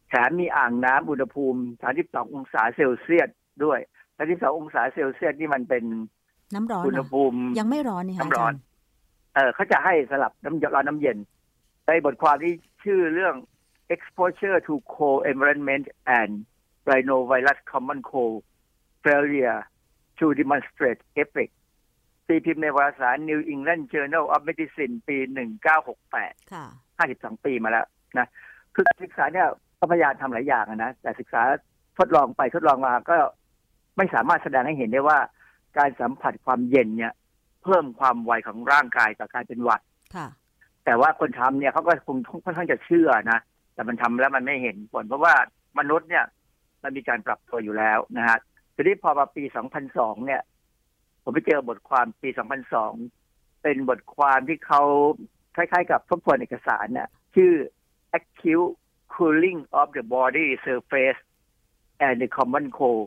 [0.08, 1.60] แถมมีอ่างน้ำอุณหภูมิ
[1.98, 3.28] 32 องศาเซลเซียส
[3.64, 3.78] ด้วย
[4.18, 5.84] 32 องศาเซลเซียสนี่มันเป็น
[6.54, 8.60] น้ำร้อนอุณเหหรอภูมิ ยังไม่ร้อนนี่ค่ะน้ำร้อนาจาย์
[9.34, 11.18] เออเขาจะให้สลับน้ำร้อนน้ำเย็น
[11.86, 12.52] ในบทความที่
[12.84, 13.34] ชื่อเรื่อง
[13.94, 15.84] exposure to cold environment
[16.18, 16.32] and
[16.88, 18.38] rhinovirus common cold
[19.05, 19.61] failure
[20.18, 21.53] to demonstrate effect
[22.28, 25.16] ตีพิมพ์ในวารสาร New England Journal of Medicine ปี
[25.84, 26.64] 1968 ค่ะ
[27.05, 27.86] 52 ปีมาแล้ว
[28.18, 28.26] นะ
[28.74, 29.48] คือศึกษาเนี่ย
[29.78, 31.42] ก็พยายามทำหลายอย่างอะนะ แต่ศึกษา
[31.98, 33.16] ทดลองไปทดลองมาก็
[33.96, 35.18] ไม่สามารถแสดงให้เห็นได้ว่า
[35.78, 37.12] การสัมผัสความเย็นเนี่ย
[37.64, 39.80] เพิ่มความไวของร่างกายต่อการเป็นหวัด
[40.14, 40.28] ค่ะ
[40.84, 43.38] แต่ว่าคนทำเนี่ยเขาก็คงค่อนข้างจะเชื่อนะ
[43.74, 45.34] แต่มันทำแล้วมันไม่เห็นผลเพราะว่า
[45.78, 46.24] มนุษย์เนี่ย
[46.82, 48.38] มันมีการปรับตัวอยู่แล้วนะฮะ
[48.74, 49.44] ทีนี้พอมาปี
[49.84, 50.42] 2002 เนี่ย
[51.22, 52.28] ผมไปเจอบทความปี
[52.96, 54.82] 2002 เป็นบทความที่เขา
[55.56, 57.52] คล้ายๆ กับทบทวนเอกสารเนี่ยชื่อ
[58.18, 58.72] acute
[59.14, 61.20] cooling of the body surface
[62.06, 63.06] and the common cold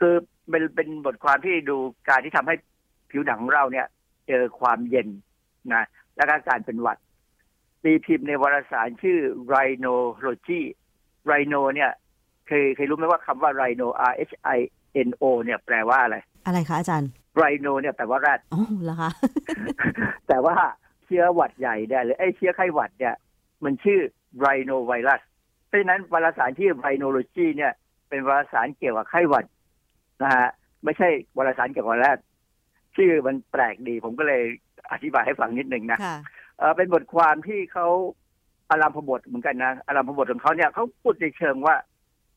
[0.00, 0.14] คือ
[0.50, 1.76] เป็นเป็นบทความที่ดู
[2.08, 2.54] การที่ทำให้
[3.10, 3.86] ผิวหนังของเราเนี่ย
[4.28, 5.08] เจอความเย็น
[5.74, 5.84] นะ
[6.16, 6.98] และก็การเป็นหวัด
[7.82, 9.18] ตีพิมพ์ในวารสารชื่อ
[9.52, 10.60] Rhinology
[11.30, 11.90] Rhino เนี่ย
[12.46, 14.58] เคยเคยรู้ไหมว่าคำว่า Rhino R H I
[15.08, 16.16] N O เนี่ยแปลว่าอะไร
[16.46, 19.10] อะไรคะอาจารย์ Rhino เนี่ยแปลว่าแรดอ๋อเหรอคะ
[20.28, 20.54] แต่ว่า
[21.04, 23.14] เชื้อหวัดใหญ่เนี่ยหรือไอ้เชื้อไข้หวัดเนี่ย
[23.64, 24.00] มันชื่อ
[24.44, 25.20] rhinovirus
[25.66, 27.72] เพราะฉะนั้นวารสารที่ rhinology เนี่ย
[28.08, 29.44] เป็นวารสารเกี่ยวกับไข้หวัด
[30.22, 30.48] นะฮะ
[30.84, 32.18] ไม่ใช่วารสารเกี่ยวกับแรด
[32.96, 34.42] ชื่อมันแปลกดี ผมก็เลย
[34.92, 36.16] อธิบายให้ฟังนิดหนึ่งนะค่ะ
[36.58, 37.86] เออเป็นบทความที่เขา
[38.70, 41.76] อารามพบทเหมือนกันนะอารามพบทของเขาเนี่ยเขาพูดในเชิงว่า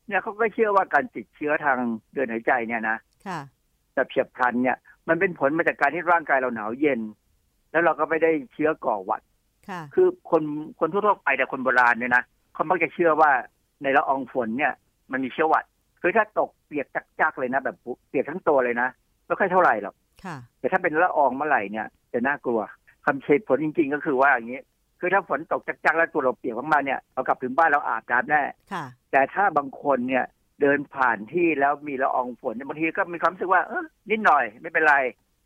[0.08, 1.78] เนี่ยเขาก็เชื่อว่าการติดเชื้อทาง
[2.14, 2.96] เดินหายใจเนี่ยนะ
[3.26, 3.40] ค่ะ
[3.94, 4.76] แต่เฉียบพลันเนี่ย
[5.08, 7.00] มันเป็นผลมาจากการที่ร่างกายเราหนาวเย็น
[7.70, 9.22] แล้วเราก็ไม่ได้เชื้อก่อหวัด
[9.68, 10.42] ค่ะ คือคน
[10.80, 13.30] คนทั่วๆไปแต่คนโบราณเนี่ยนะเขามักจะเชื่อว่า
[13.82, 14.72] ในละอองฝนเนี่ย
[15.12, 15.64] มันมีเชื้อหวัด
[16.00, 16.86] คือถ้าตกเปียก
[17.20, 17.76] จักๆเลยนะ แบบ
[18.08, 18.88] เปียกทั้งตัวเลยนะ
[19.26, 19.94] ไม่ค่อยเท่าไหร่หรอก
[20.24, 22.60] ค่ะแต่ถ้าเป็นละอองเมื่อไหร่เนี่ยจะน่ากลัว
[23.04, 24.60] คำเฉดผลจริง ๆ ก็คือว่าอย่างนี้
[25.00, 28.42] คือถ้าฝนตกจักๆแล้วตัวเราเปียกมากๆเนี่ยเรากลับถึงบ้านเราอาบน้ำแน่
[28.72, 30.24] ค่ะแต่ถ้าบางคนเนี่ย
[30.60, 34.96] เดินผ่านที่แล้วมีละอองฝนเนี่ยบางทีก็มีความรู้สึกว่าเออนิดหน่อยไม่เป็นไร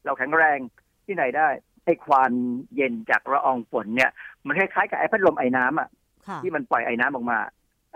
[0.04, 0.58] เราแข็งแรง
[1.06, 1.48] ที่ไหนได้
[1.84, 2.30] ไอ้ความ
[2.76, 4.10] เย็นจากละอองฝนเนี่ย
[4.46, 5.88] มันคล้ายๆกับไอ้พัดลมไอ้น้ำอะ
[6.28, 7.38] ค่ะที่มันปล่อยไอ้น้ำออกมา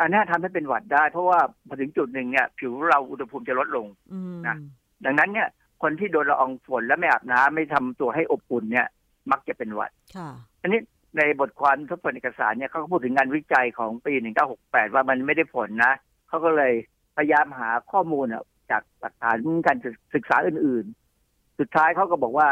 [0.01, 4.57] อันนี้ทำให้เป็นหวัดได้ เพราะว่าพอถึงจุดหนึ่งเนี่ย ผิวเราอุณหภูมิจะลดลงอืมนะ
[5.05, 5.49] ดังนั้นเนี่ย
[5.83, 8.87] คนที่โดนละอองฝนและไม่อาบน้ำไม่ทำตัวให้อบอุ่นเนี่ย
[9.31, 10.29] มักจะเป็นหวัดค่ะ
[10.63, 10.81] อันนี้
[11.17, 14.13] ในบทความทบทวนเอกสารเนี่ยเขาก็พูดถึงงานวิจัยของปี
[14.55, 15.95] 1968 ว่ามันไม่ได้ผลนะ
[16.29, 16.73] เขาก็เลย
[17.17, 18.27] พยายามหาข้อมูล
[18.71, 19.37] จากหลักฐาน
[19.67, 19.77] การ
[20.15, 20.85] ศึกษาอื่น
[21.23, 22.49] ๆ สุดท้ายเขาก็บอกว่า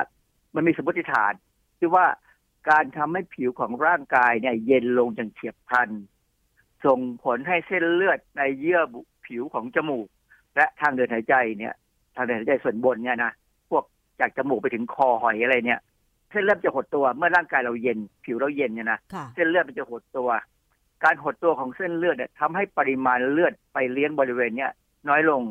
[0.54, 1.32] มันมีสมมติฐาน
[1.78, 2.06] ที่ว่า
[2.70, 5.90] การทำให้ผิวของร่างกายเนี่ย เย็นลงอย่างเฉียบพลัน
[6.84, 10.06] ส่งผลให้เส้นเลือดในเยื่อบุผิวของจมูก
[10.56, 11.74] และทางเดินหายใจเนี่ย
[12.16, 13.32] ทางเดินหายใจส่วนบนเนี่ยนะ
[13.70, 13.84] พวก
[14.20, 15.80] จากจมูกไปถึงคอหอยอะไรเนี่ย
[16.32, 20.28] เส้นเลือดจะหดตัวเมื่อร่างกายเราเย็น ผิวเราเย็นเนี่ยนะค่ะเส้นเลือดมันจะหดตัว
[21.04, 24.70] การหดตัวของเส้นเลือดเนี่ยทำให้ปริมาณเลือดไปเลี้ยงบริเวณเนี้ย
[25.08, 25.42] น้อยลง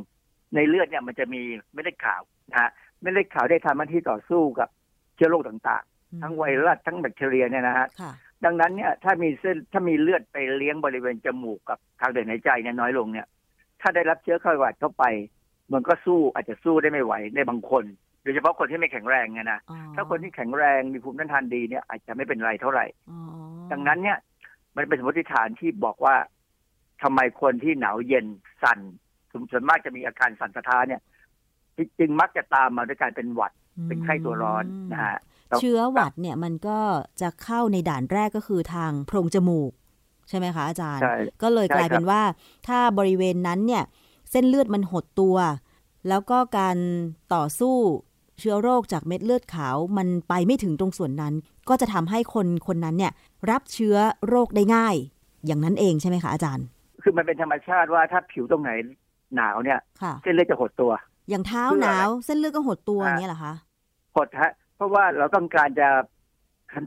[0.56, 1.42] ในเลือดเนี่ยมันจะมี
[1.74, 2.70] เม็ดเลือดขาวนะฮะ
[3.02, 4.70] เม็ดเลือดขาวได้ทำหน้าที่ต่อสู้กับ
[5.16, 8.12] เชื้อโรคต่างๆ ทั้งไวรัสทั้งแบคทีเรียเนี่ยนะฮะค่ะ
[8.46, 13.28] ดังนั้นเนี่ยถ้ามีเส้นถ้ามีเลือดไปเลี้ยงบริเวณจมูกกับทางเดินหายใจเนี่ยน้อยลงเนี่ย
[13.82, 15.04] ถ้าได้รับเชื้อไข้หวัดเข้าไป
[15.74, 17.84] มันก็สู้อาจจะสู้ได้ไม่ไหวในบางคน
[18.24, 23.20] โดยเฉพาะคนที่ไม่แข็งแรงเนี่ยนะอ๋อถ้าคนที่แข็งแรงมีภูมิต้านทานดีเนี่ยอาจจะไม่เป็นไรเท่าไหร่อ๋อ
[23.72, 24.18] ดังนั้นเนี่ย
[24.76, 26.16] มันเป็นสมมติฐานที่บอกว่า
[27.04, 28.26] ทำไมคนที่หนาวเย็น
[28.64, 28.80] สั่น
[29.52, 31.02] ส่วนมากจะมีอาการสั่นสะท้านเนี่ย
[32.00, 33.52] จึงมักจะตามมาด้วยการเป็นหวัด
[33.88, 35.18] เป็นไข้ตัวร้อนนะฮะ
[35.52, 36.80] ต้องเชื้อหวัดเนี่ยมันก็
[37.22, 39.72] จะเข้าในด่านแรกก็คือทางโพรงจมูก
[40.30, 42.24] ใช่ไหมคะอาจารย์ใช่ก็เลยใช่กลายเป็นครับว่า
[42.68, 43.84] ถ้าบริเวณนั้นเนี่ย
[44.32, 45.38] เส้นเลือดมันหดตัว
[46.10, 46.78] แล้วก็การ
[47.34, 47.78] ต่อสู้
[48.42, 51.34] เชื้อโรคจากเม็ดเลือดขาวมันไปไม่ถึงตรงส่วนนั้น
[51.70, 53.12] ก็จะทำให้คนคนนั้นเนี่ย
[53.52, 53.96] รับเชื้อ
[54.28, 54.96] โรคได้ง่าย
[55.46, 56.66] อย่างนั้นเองใช่ไหมคะอาจารย์
[57.04, 58.72] คือมันเป็นธรรมชาติว่าถ้าผิวตรงไหน
[59.36, 60.92] หนาวเนี่ยค่ะเส้นเลือดจะหดตัว
[61.30, 63.54] อย่างเท้าเพื่อหอะไรนาวเส้นเลือดก็หดตัวอ่าอย่างเงี้ยเหรอคะ
[64.16, 65.88] หดฮะ เพราะว่าเราต้องการจะ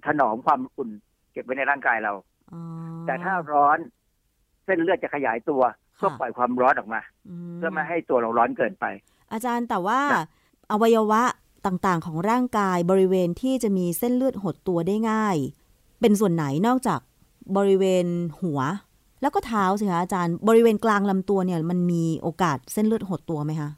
[0.07, 0.91] ถนอมความอุ่น
[1.33, 2.13] เก็บไว้ในร่างกายเรา
[2.53, 2.61] อ๋อ
[3.07, 3.79] แต่ถ้าร้อน
[4.65, 5.63] เส้นเลือดจะขยายตัว
[5.97, 7.01] เพื่อค่ะปล่อยความร้อนออกมา
[7.57, 8.85] เพื่อไม่ให้ตัวเราร้อนเกินไป
[9.33, 10.27] อาจารย์แต่ว่านะ
[10.71, 11.23] อวัยวะ
[11.67, 15.37] ต่างๆ ของร่างกายบริเวณที่จะมีเส้นเลือดหดตัวได้ง่าย
[16.01, 17.01] เป็นส่วนไหนนอกจาก
[17.57, 18.07] บริเวณ
[18.41, 18.61] หัว
[19.23, 23.71] แล้วก็เท้าสิคะอาจารย์บริเวณกลางลำตัวเนี่ย มันมีโอกาสเส้นเลือดหดตัวไหมคะ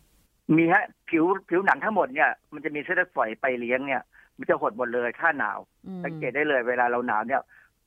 [0.56, 4.02] มีฮะผิวผิวหนังทั้งหมดเนี่ยมันจะมีเส้นเลือดฝอยไปเลี้ยงเนี่ย
[4.38, 7.40] มันจะหดหมดเลยถ้าหนาวอืมสังเกตได้เลยเวลาเราหนาวเนี่ย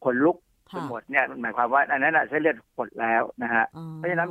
[0.03, 0.37] ขนลุก
[0.69, 4.29] ไปค่ะหมดเนี่ยหมายความว่าอันนั้นน่ะเส้นเลือดหดแล้วนะฮะอ๋อเพราะฉะนั้น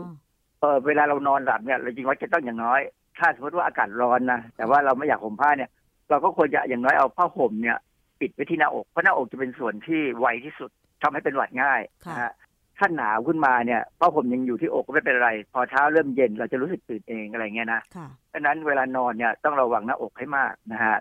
[0.60, 2.80] เออเวลาเรานอนหลับเนี่ยเราจริงว่าจะต้องอย่างน้อย
[3.18, 5.70] ถ้าสมมติว่าอากาศร้อนนะแต่ว่าเราไม่อยากห่มผ้าเนี่ย
[6.10, 7.78] เราก็ควรจะอย่างน้อยเอาผ้าห่มเนี่ย
[8.20, 10.70] ปิดไว้ที่หน้าอกเพราะหน้าอกจะเป็นส่วนที่ไวที่สุด
[11.02, 12.32] ทำให้เป็นหวัดง่ายค่ะนะฮะ
[12.78, 20.96] ถ้าหนาวขึ้นมาเนี่ยผ้าห่มยังอยู่ที่อกก็ไม่เป็นไร พอเช้าเริ่มเย็นเราจะรู้สึกตื่นเองอะไรเงี้ยนะค่ะดังนั้นเวลานอนเนี่ยต้องระวังหน้าอกให้มากนะฮะ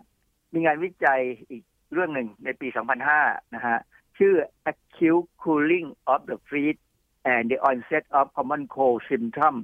[0.53, 1.63] มีงานวิจัยอีก
[1.93, 2.67] เรื่องหนึ่งในปี
[3.11, 3.77] 2005 นะฮะ
[4.17, 4.33] ชื่อ
[4.71, 6.77] acute cooling of the feet
[7.33, 9.55] and the onset of common cold symptom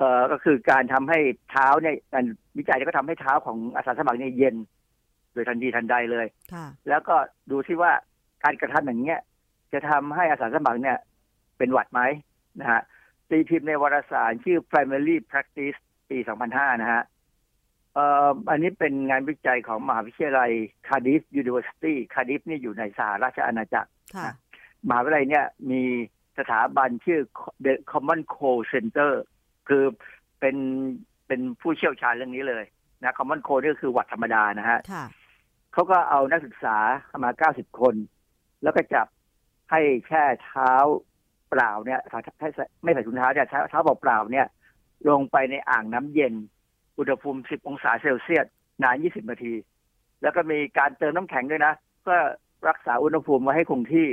[0.00, 1.18] เอ่อก็คือการทำให้
[1.50, 2.24] เท้าเนี่ยการ
[2.58, 4.56] วิจัยเนี่ยก็ทำให้เท้าของอาสาสมัครเนี่ยเย็น
[5.32, 7.16] โดยทันทีทันใดเลยค่ะแล้วก็
[7.50, 7.92] ดูที่ว่า
[8.44, 9.20] การกระทำอย่างเงี้ย
[9.72, 10.98] จะทำให้อาสาสมัครเนี่ย
[11.58, 12.00] เป็นหวัดไหม
[12.60, 12.80] นะฮะ
[13.30, 15.78] ตีพิมพ์ในวารสารชื่อ Primary Practice
[16.10, 16.18] ปี
[16.50, 17.02] 2005 นะฮะ
[17.94, 20.50] เอ่ออันนี้เป็นงานวิจัยของมหาวิทยาลัย
[20.88, 24.30] Cardiff University Cardiff นี่อยู่ในสหราชอาณาจักรค่ะ
[24.88, 25.82] มหาวิทยาลัยเนี่ยมี
[26.38, 27.20] สถาบันชื่อ
[27.64, 29.12] The Common Cold Center
[29.70, 29.84] คือ
[30.40, 30.56] เป็น
[31.26, 32.64] เป็นผู้เชี่ยวชาญเรื่องนี้เลย
[33.02, 35.04] นะ Common Cold นี่ก็คือหวัดธรรมดานะฮะค่ะ
[35.72, 36.76] เขาก็เอานักศึกษา
[37.24, 37.94] มา90คน
[38.62, 39.06] แล้วก็จับ
[39.70, 40.72] ให้แช่เท้า
[41.50, 42.00] เปล่าเนี่ย
[42.40, 44.46] ให้ใส่ไม่ใส่ถุงเท้าเนี่ยเท้าเท้าเปล่าๆเนี่ย
[45.08, 46.34] ลงไปในอ่างน้ำเย็น
[46.98, 48.46] อุณหภูมิ10องศาเซลเซียส
[48.82, 49.54] นาน20นาที
[50.22, 52.20] แล้วก็มีการเติมน้ำแข็งด้วยนะเพื่อ
[52.68, 54.08] รักษาอุณหภูมิไว้ให้คงที่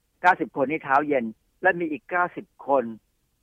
[0.00, 1.24] 90คนนี่เท้าเย็น
[1.62, 2.02] และมีอีก
[2.34, 2.84] 90คน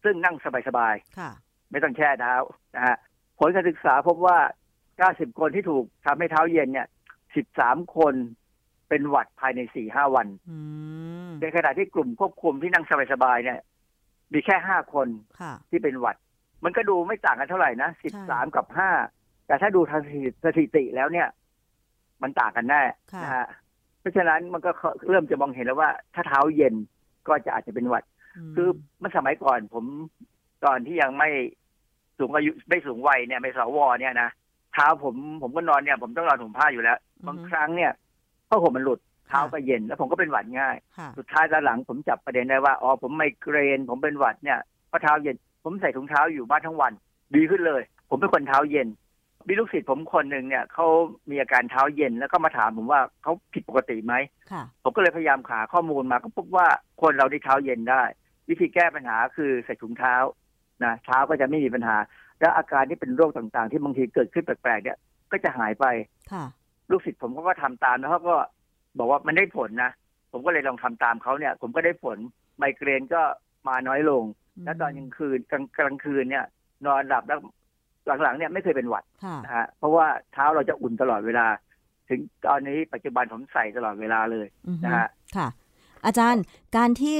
[0.03, 0.35] ซึ่งนั่ง
[0.67, 1.31] สบายๆค่ะ
[1.73, 2.35] ไม่ต้องแช่เท้า
[2.75, 2.95] นะฮะ
[3.39, 4.37] ผลการศึกษาพบว่า
[4.93, 6.87] 90 คนที่ถูกทำให้เท้าเย็นเนี่ย
[7.39, 8.13] 13 คน
[8.89, 10.57] เป็นหวัดภายใน 4-5 วันอื
[11.29, 13.59] มในขณะที่กลุ่มควบคุมที่นั่งสบายๆเนี่ย
[14.33, 15.07] มีแค่ 5 คน
[15.41, 16.15] ค่ะที่เป็นหวัด
[16.63, 17.89] มันก็ดูไม่ต่างกันเท่าไหร่นะ
[18.23, 18.67] 13 กับ
[19.07, 20.01] 5 แต่ถ้าดูทาง
[20.45, 21.27] สถิติแล้วเนี่ย
[22.21, 22.81] มันต่างกันแน่
[23.13, 23.45] ค่ะนะฮะ
[23.99, 24.71] เพราะฉะนั้นมันก็
[25.09, 26.73] เริ่มจะมองเห็นแล้วว่า ถ้าเท้าเย็น
[27.27, 28.03] ก็จะอาจจะเป็นหวัด
[28.51, 28.67] มคือ
[28.99, 29.85] เมื่อสมัยก่อนผม
[30.65, 31.29] ตอนที่ยังไม่
[32.17, 34.29] สูงอายุไม่สูงวัยเนี่ยไม่สวเนี่ยนะ
[34.73, 36.97] เท้าผมผมก็นอนเนี่ย ผมต้องนอนถุงผ้าอยู่แล้ว
[37.27, 37.91] บางครั้งเนี่ย
[38.49, 46.91] ผ้าห่มมันหลุดเท้าก็เย็น แล้วผมก็เป็นหวัดง่ายค่ะสุดท้ายตอนหลังผมจับประเด็นได้ว่าอ๋อผมไมเกรน ผมเป็นหวัดเนี่ยเพราะเท้าเย็น ผมใส่ถุงเท้าอยู่บ้านทั้งวัน
[47.35, 48.87] ดีขึ้นเลย ผมเป็นคนเท้าเย็น
[49.47, 50.87] มีลูกศิษย์ผมคนหนึ่งเนี่ยเขา
[51.29, 54.13] มีอาการเท้าเย็นแล้วก็มาถามผมว่าเขาผิดปกติไหม
[54.51, 56.67] ค่ะผมก็เลยพยายามหาข้อมูลมาก็พบว่า
[57.01, 58.03] คนเราที่เท้าเย็นได้
[58.49, 60.15] วิธีแก้ปัญหาคือใส่ถุงเท้า
[60.83, 61.97] นะเท้าก็จะไม่มีปัญหา
[62.39, 64.97] และอาการที่เป็นโรคต่างๆ ที่บางทีเกิดขึ้นแปลกๆเนี่ย
[65.31, 65.85] ก็จะหายไป
[66.31, 66.45] ค่ะ
[66.91, 68.35] ลูกศิษย์ผมเขาก็ทำตามแล้วเขาก็
[68.97, 69.91] บอกว่ามันได้ผลนะ
[70.31, 72.17] ผมก็เลยลองทำตามเขาเนี่ย ผมก็ได้ผล
[72.57, 73.21] ไมเกรนก็
[73.67, 74.23] มาน้อยลง
[74.63, 76.45] และตอนกลางคืนกลางกลางคืนเนี่ย
[76.85, 77.39] นอนหลับแล้ว
[78.23, 81.47] หลังๆเนี่ยไม่เคยเป็นหวัดค่ะนะฮะเพราะว่าเท้าเราจะอุ่นตลอดเวลา
[82.09, 85.07] ถึงตอนนี้ปัจจุบันผมใส่ตลอดเวลาเลยอือฮึนะฮะ
[85.37, 85.47] ค่ะ
[86.05, 86.43] อาจารย์
[86.77, 87.19] การที่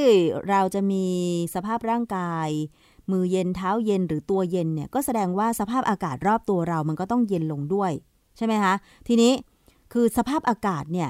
[0.50, 1.06] เราจะมี
[1.56, 2.50] สภาพร่างกาย
[3.12, 7.92] มือเย็นเท้าเย็นหรือตัวเย็นเนี่ยก็แสดงว่าสภาพอากาศรอบตัวเรามันก็ต้องเย็นลงด้วย
[8.38, 8.74] ใช่ไหมคะ
[9.08, 9.32] ทีนี้
[9.94, 11.10] คือสภาพอากาศเนี่ย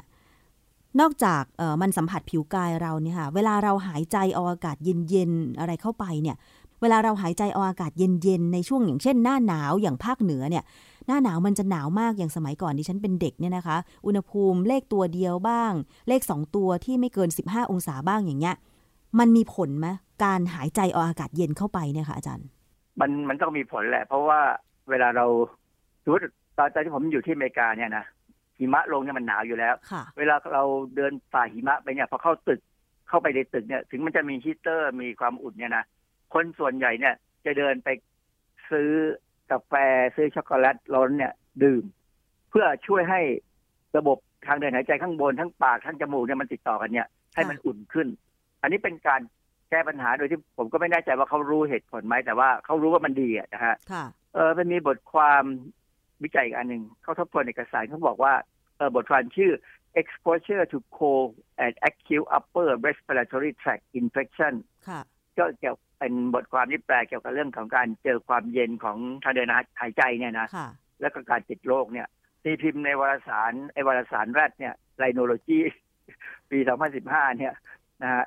[1.00, 1.44] นอกจาก
[1.82, 4.78] มันสัมผัสผิวกายเราเนี่ยค่ะเวลาเราหายใจเอาอากาศ
[5.10, 6.36] เย็นๆอะไรเข้าไปเนี่ย
[6.82, 10.64] เวลาเราหายใจเอาอากาศเย็นๆในช่วงอย่างเช่น หน้าหนาวอย่างภาคเหนือเนี่ย
[11.08, 15.72] หน้าหนาวมันจะหนาวมากอย่างสมัยก่อนที่ฉันเป็นเด็กเนี่ยนะคะ อุณหภูมิเลขตัวเดียวบ้าง
[16.08, 18.56] เลขสองตัวที่ไม่เกิน 15 องศาบ้างอย่างเงี้ย
[19.20, 19.88] มันมีผลไหม
[20.24, 22.48] การหายใจเอาอากาศเย็นเข้าไปเนี่ยค่ะอาจารย์
[23.00, 24.40] มันมันต้องมีผลแหละ เพราะว่า
[24.90, 25.26] เวลาเรา
[26.04, 26.24] สมมติ
[26.58, 28.06] ตอนตอนที่ผมอยู่ที่อเมริกาเนี่ยนะ
[28.58, 30.64] หิมะลงเนี่ยมันหนาวอยู่แล้วค่ะเวลาเรา
[30.96, 32.60] เดินฝ่าหิมะไปเนี่ยพอเข้าตึก
[33.10, 35.84] เข้าไปในตึกเนี่ย ถึงมันจะมีฮีตเตอร์มีความอุ่นเนี่ยนะ
[36.34, 37.14] คนส่วนใหญ่เนี่ย
[37.46, 37.90] จะเดินไป
[38.70, 38.90] ซื้อ
[39.52, 39.74] กาแฟ
[40.16, 41.34] ซื้อช็อกโกแลตร้อนเนี่ย
[41.64, 41.84] ดื่ม
[42.50, 43.22] เพื่อช่วยให้
[43.98, 48.08] ระบบทางเดินหายใจข้างบนทั้งปากทั้งจมูกเนี่ยมันติดต่อกันเนี่ยให้มันอุ่นขึ้น
[48.64, 49.22] อันนี้เป็นการ
[49.70, 55.44] แก้ปัญหาโดยที่ผมก็ไม่แน่ใจว่าเขารู้เหตุผลไหมแต่ว่าเขารู้ว่ามันดีอะนะฮะค่ะเออมันมีบทความ
[56.24, 58.34] วิจัยอีกอันหนึ่งเขาทบทวนเอกสารเขาบอกว่า
[58.78, 59.52] เออบทความชื่อ
[60.02, 61.32] exposure to cold
[61.64, 64.54] and acute upper respiratory tract infection
[64.88, 65.02] ค่ะ
[65.38, 69.50] ก็เกี่ยวเป็นบทความที่แปลเกี่ยวกับเรื่องของการเจอความเย็นของทางเดิน
[69.80, 70.68] หายใจเนี่ยนะค่ะ
[71.02, 72.08] แล้วก็การติดโรคเนี่ย
[72.44, 75.60] ตีพิมพ์ในวารสารไอวารสารแรดเนี่ยไ h โนโลจี
[76.52, 76.58] ปี
[77.00, 77.54] 2015 เนี่ย
[78.04, 78.26] นะฮะ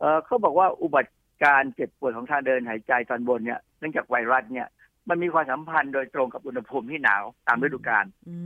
[0.00, 1.12] เออเขาบอกว่าอุบัติ
[1.44, 4.68] การเจ็บปวดของทางเดินหายใจตอนบนเนี่ยเนื่องจากไวรัสเนี่ย
[5.08, 8.36] มันมีความสัมพันธ์โดยตรงกับอุณหภูมิที่หนาวตามฤดูกาลอื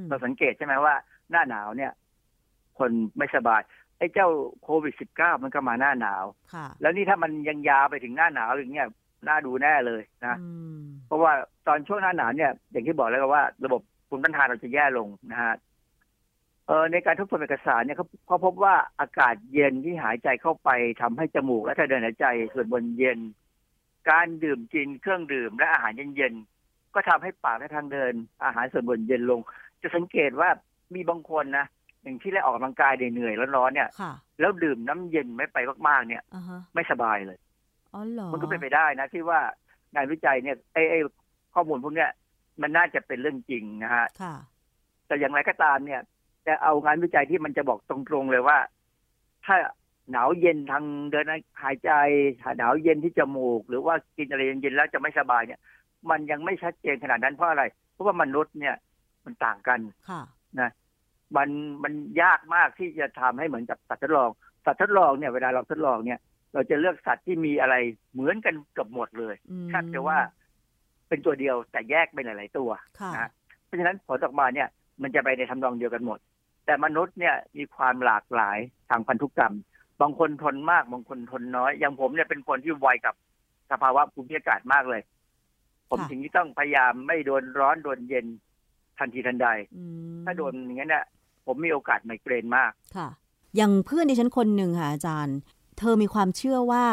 [0.00, 0.94] มเราสังเกตใช่ไหมว่า
[1.30, 1.92] หน้าหนาวเนี่ย
[2.78, 3.60] คนไม่สบาย
[3.98, 4.28] ไอ้เจ้า
[4.62, 6.24] โควิด -19 มันก็มาหน้าหนาว
[6.54, 8.88] ค่ะแล้วนี่ถ้ามันยังยาวไปถึงหน้าหนาวอย่างเงี้ย
[9.28, 10.48] น่าดูแน่เลยนะอื
[10.80, 11.32] มเพราะว่า
[11.66, 15.54] ตอนช่วงหน้าหนาวเนี่ย อย่างที่บอกแล้วว่า ระบบภูมิต้านทานเราจะแย่ลงนะฮะ
[16.70, 20.70] เออในการทบทวนเอกสารเนี่ยเขาเขาพบว่าอากาศเย็นที่หายใจเข้าไป
[21.02, 23.18] ทำให้จมูกและทางเดินหายใจส่วนบนเย็น
[24.10, 28.12] การดื่มกินเครื่องดื่มและอาหารเย็นๆก็ทำให้ปากและทางเดิน
[28.44, 29.40] อาหารส่วนบนเย็นลง
[29.82, 30.48] จะสังเกตว่า
[30.94, 31.66] มีบางคนนะ
[32.02, 35.58] อย่างที่ได้ออกกำลังกายเหนื่อยๆร้อนๆเนี่ยค่ะแล้วดื่มน้ำเย็นไม่ไป
[35.88, 37.38] มากๆ เนี่ยอ่าฮะไม่สบายเลย
[37.94, 39.40] อ๋อเหรอมันก็เป็นไปได้นะที่ว่า
[39.94, 40.98] งานวิจัยเนี่ยไอ้ไอ้
[41.54, 42.10] ข้อมูลพวกเนี้ย
[42.62, 44.34] มันน่าจะเป็นเรื่องจริงนะฮะค่ะ
[45.06, 46.00] แต่อย่างไรก็ตามเนี่ย
[46.46, 48.58] จะเอางานวิจัยที่มันจะบอกตรงๆเลยว่า
[49.46, 49.56] ถ้า
[50.10, 51.26] หนาวเย็นทางเดิน
[51.62, 51.90] หายใจ
[52.58, 55.60] หนาวเย็นที่จมูก หรือว่ากินอะไรเย็นๆแล้วจะไม่สบายเนี่ย
[56.10, 58.74] มันยังไม่ชัดเจนขนาดนั้นเพราะอะไร เพราะว่ามนุษย์เนี่ย
[59.24, 60.22] มันต่างกันค่ะ
[60.60, 60.70] นะ
[61.36, 61.48] มัน
[61.82, 64.30] มันยากมากที่จะทำให้เหมือนกับสัตว์ทดลอง
[64.64, 66.18] สัตว์ทดลองเนี่ยเวลาเราทดลองเนี่ย
[66.54, 67.74] เราจะเลือกสัตว์ที่มีอะไร
[68.12, 70.18] เหมือนกันเกือบหมดเลยอืมแทบจะว่า
[71.08, 72.70] เป็นตัวเดียวแต่แยกเป็นหลาย ๆ ตัว
[73.00, 73.30] ค่ะนะ
[73.64, 74.68] เพราะฉะนั้นผลออกมาเนี่ย
[75.02, 76.18] มันจะไปในทำนองเดียวกันหมด
[76.70, 78.58] แต่มนุษย์เนี่ยมีความหลากหลาย
[78.90, 79.54] ทางพันธุกรรม
[80.00, 83.14] บางคนทนมาก บางคนทนน้อย อย่างผมเนี่ยเป็นคนที่ไวกับ
[83.70, 85.02] สภาวะภูมิอากาศมากเลย
[85.90, 88.26] ผมค่ะถึงที่ต้องพยายามไม่โดนร้อนโดนเย็น
[88.98, 89.84] ทันทีทันใดอื
[90.16, 91.04] มถ้าโดนอย่างนั้นเนี่ย
[91.46, 93.08] ผมมีโอกาสไมเกรนมาก ค่ะ
[93.56, 95.36] อย่างเพื่อนดิฉันคนหนึ่งค่ะอาจารย์
[95.78, 96.86] เธอมีความเชื่อว่า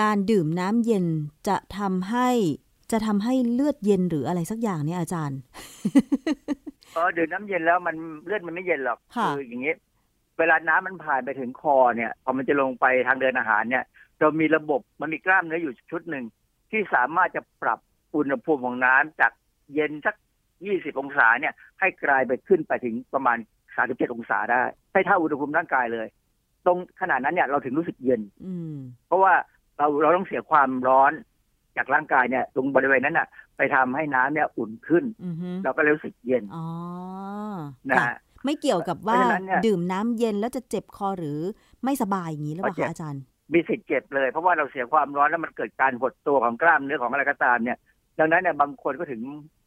[0.00, 1.06] การดื่มน้ำเย็น
[1.48, 2.28] จะทำให้
[2.92, 5.38] จะทำให้เลือดเย็นหรืออะไรสักอย่างเนี่ยอาจารย์
[6.66, 7.96] เออดื่มน้ำเย็นแล้วมัน
[8.26, 9.74] เลือดมันไม่เย็นหรอกค่ะอย่างนี้
[10.38, 13.84] เวลาน้ำมันผ่านไปถึงคอเนี่ยพอมันจะลงไปทางเดินอาหารเนี่ย
[14.20, 16.24] เรามีระบบมันมีกล้ามเนื้ออยู่ชุดหนึ่ง
[16.70, 17.78] ที่สามารถจะปรับ
[18.16, 19.32] อุณหภูมิของน้ำจาก
[19.74, 20.16] เย็นสัก
[20.56, 23.38] 20องศาเนี่ย ให้กลายไปขึ้นไปถึงประมาณ
[23.76, 26.06] 37องศาได้ ให้เท่าอุณหภูมิร่างกายเลย
[26.66, 28.76] ตรงขนาดนั้นเนี่ยเราถึงรู้สึกเย็น อืม
[29.06, 29.32] เพราะว่า
[29.78, 31.12] เราเราต้องเสียความร้อน
[31.78, 36.66] จากร่างกายเนี่ยตรงบริเวณนั้นน่ะ ไปทำให้น้ำเนี่ยอุ่นขึ้นอือฮึเราก็เลยรู้สึกเย็นอ๋อ
[37.90, 41.38] นะค่ะฮะไม่เกี่ยวกับว่าเพราะฉะนั้นเนี่ยดื่มน้ำเย็นแล้วจะเจ็บคอหรือ
[41.84, 43.22] ไม่สบายอย่างนี้หรือเปล่าก็เจ็บคะอาจารย์
[43.52, 47.78] มีสิทธิ์เจ็บเลยเพราะว่าเราเสียความร้อนแล้วมันเกิดการหดตัวของกล้ามเนื้อของอะไรก็ตามเนี่ย
[48.18, 49.20] ดังนั้นเนี่ยบางคนก็ถึง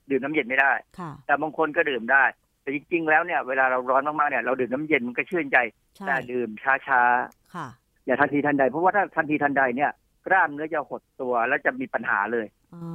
[0.10, 2.24] ดื่มน้ำเย็นไม่ได้ค่ะแต่บางคนก็ดื่มได้
[2.62, 5.58] แต่จริงๆ แล้วเนี่ย เวลาเราร้อนมากๆ เนี่ย เราดื่มน้ำเย็นมันก็ชื่นใจ
[5.98, 6.74] ใช่แต่ดื่มช้า
[7.56, 9.92] ค่ะๆอย่าทันทีทันใด เพราะว่าถ้าทันทีทันใดเนี่ย
[10.28, 12.86] กล้ามเนื้อจะหดตัวแล้วจะมีปัญหาเลยอ๋อ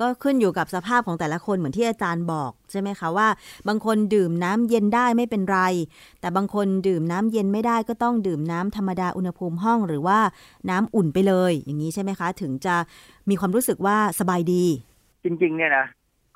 [0.00, 3.28] ก็ขึ้นอยู่กับสภาพของแต่ละคนเหมือนที่อาจารย์บอกใช่ไหมคะว่า
[3.68, 5.60] บางคนดื่มน้ำเย็นได้ไม่เป็นไร
[6.20, 10.18] แต่บางคนดื่มน้ำเย็นไม่ได้ก็ต้องดื่มน้ำธรรมดาอุณหภูมิห้องหรือว่า
[10.70, 12.74] น้ำอุ่นไปเลย อย่างนี้ใช่ไหมคะ ถึงจะ
[13.30, 14.64] มีความรู้สึกว่าสบายดี
[15.24, 15.86] จริงๆ เนี่ยนะ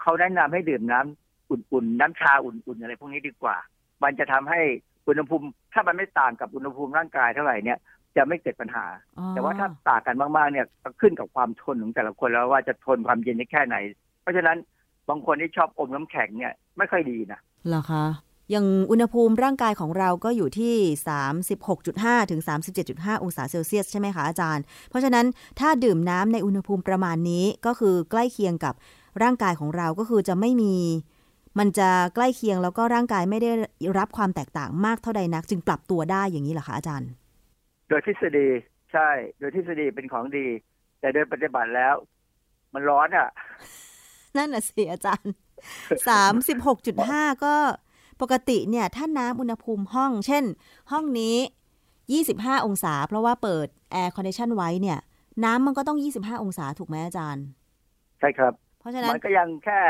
[0.00, 3.56] เขาแนะนำให้ดื่มน้ำอุ่นๆ น้ำชาอุ่นๆ อะไรพวกนี้ดีกว่า
[4.02, 4.61] มันจะทำให้
[5.09, 7.78] อุณหภูมิ ถ้ามันไม่ต่างกับอุณหภูมิร่างกายเท่าไหร่เนี่ย
[8.19, 8.85] จะไม่เกิดปัญหา
[9.19, 13.77] อ๋อแต่ว่าถ้าต่างกันมากๆเนี่ยก็ขึ้นกับความทนของแต่ละคนแล้วว่าจะทนความเย็นได้แค่ไหน
[14.23, 14.57] เพราะฉะนั้น
[15.09, 18.05] บางคนที่ชอบอมน้ำแข็งเนี่ยไม่ค่อยดีนะเหรอคะ
[18.51, 20.75] อย่างอุณหภูมิร่างกายของเราก็อยู่ที่
[21.53, 22.41] 36.5 ถึง
[22.83, 25.27] 37.5 องศาเซลเซียสใช่ไหมคะอาจารย์ เพราะฉะนั้น
[25.61, 28.75] ถ้าดื่มน้ำในอุณหภูมิประมาณนี้ก็คือใกล้เคียงกับ
[29.23, 30.75] ร่างกายของเราก็คือจะไม่มี
[31.59, 33.51] มันจะใกล้เคียงแล้วก็ร่างกายไม่ได้
[33.99, 37.11] รับความแตกต่างมากเท่าใดนัก จึงปรับตัวได้อย่างนี้เหรอคะอาจารย์
[37.89, 38.49] โดยทฤษฎี
[38.93, 39.09] ใช่
[39.39, 40.47] โดยทฤษฎีเป็นของดี
[41.01, 41.95] แต่โดยปฏิบัติแล้ว
[42.74, 43.28] มันร้อนอะ
[44.36, 45.34] นั่นน่ะสิอาจารย์
[46.59, 47.55] 36.5ก็
[48.22, 50.45] ปกติเนี่ย ถ้าน้ำอุณหภูมิห้อง เช่น
[50.93, 51.36] ห้องนี้
[52.01, 54.99] 25องศา เพราะว่าเปิด air condition ไว้เนี่ย
[55.45, 57.45] น้ำมันก็ต้อง25องศาถูกไหมอาจารย์
[58.18, 59.80] ใช่ครับ เพราะฉะนั้นมันก็ยังแค่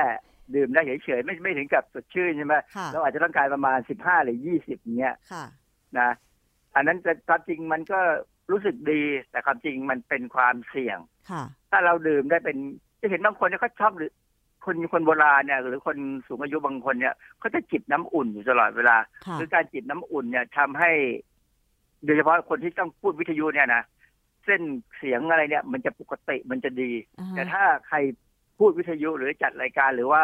[0.55, 5.45] ดื่มได้เฉยๆไม่ไม่ถึงกับสดชื่นใช่ไหมค่ะเราอาจจะต้องการประมาณสิบห้าหรือยี่สิบเนี้ยค่ะ
[5.99, 6.11] นะ
[6.75, 8.01] อันนั้นจะความจริงมันก็
[8.51, 10.99] รู้สึกดี แต่ความจริงมันเป็นความเสี่ยง
[11.31, 12.57] ค่ะถ้าเราดื่มได้เป็น
[13.01, 14.13] จะเห็นบางคนเนี่ยเขาชอบหรือ
[14.65, 15.97] คนคนโบราณเนี่ย หรือคน
[16.27, 18.97] สูงอายุบางคนเนี่ยเขาจะจิบน้ำอุ่นอยู่ตลอดเวลา
[19.27, 20.91] ค่ะหรือการจิบน้ำอุ่นเนี่ยทำให้
[22.05, 23.83] โดยเฉพาะคนที่ต้องพูดวิทยุเนี่ยนะ
[24.45, 24.63] เส้น
[24.99, 27.97] เสียงอะไรเนี่ย มันจะปกติมันจะดีอ่าฮะแต่ถ้าใคร
[28.59, 30.23] พูดวิทยุหรือจัดรายการหรือว่า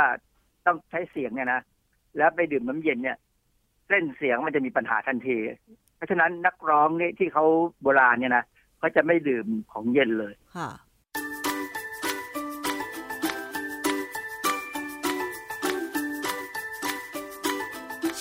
[0.67, 1.61] ต้องใช้เสียงเนี่ยนะ
[2.17, 3.17] แล้วไปดื่มน้ำเย็นเนี่ย
[3.89, 7.45] เส้นเสียงมันจะมีปัญหาทันทีเพ ราะฉะนั้นนักร้องนี่ที่เขา
[7.83, 8.45] โบราณเนี่ยนะ
[8.79, 10.71] เขาจะไม่ดื่มของเย็นเลยค่ะ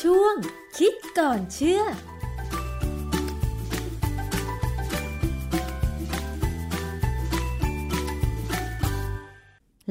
[0.01, 0.35] ช่วง
[0.77, 1.83] คิดก่อนเชื่อ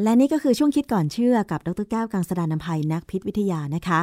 [0.03, 4.01] และนี่ก็คือช่วงคิดก่อนเชื่อกับดรแก้วกังสดานนภัยนักพิษวิทยานะคะ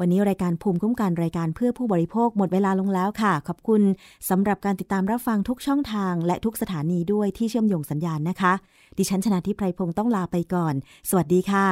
[0.00, 3.82] วันนี้รายการภูมิคุ้มกันรายการเพื่อผู้บริโภคหมดเวลาลงแล้วค่ะ ขอบคุณ
[4.30, 8.52] สำหรับการติดตามรับฟังทุกช่องทาง และทุกสถานีด้วยที่เชื่อมโยงสัญญาณนะคะ
[8.98, 10.74] ดิฉันชนะทิพไพรพงศ์ต้องลาไปก่อน
[11.08, 11.66] สวัสดีค่ะ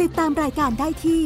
[0.00, 1.22] ติดตามรายการได้ที่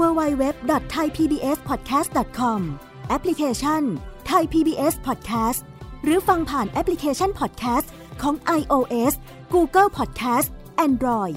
[0.00, 2.60] www.thaipbspodcast.com
[3.08, 3.82] แอปพลิเคชัน
[4.30, 5.60] Thai PBS Podcast
[6.04, 7.88] หรือฟังผ่านแอปพลิเคชัน Podcast
[8.22, 9.14] ของ iOS
[9.54, 10.48] Google Podcast
[10.86, 11.36] Android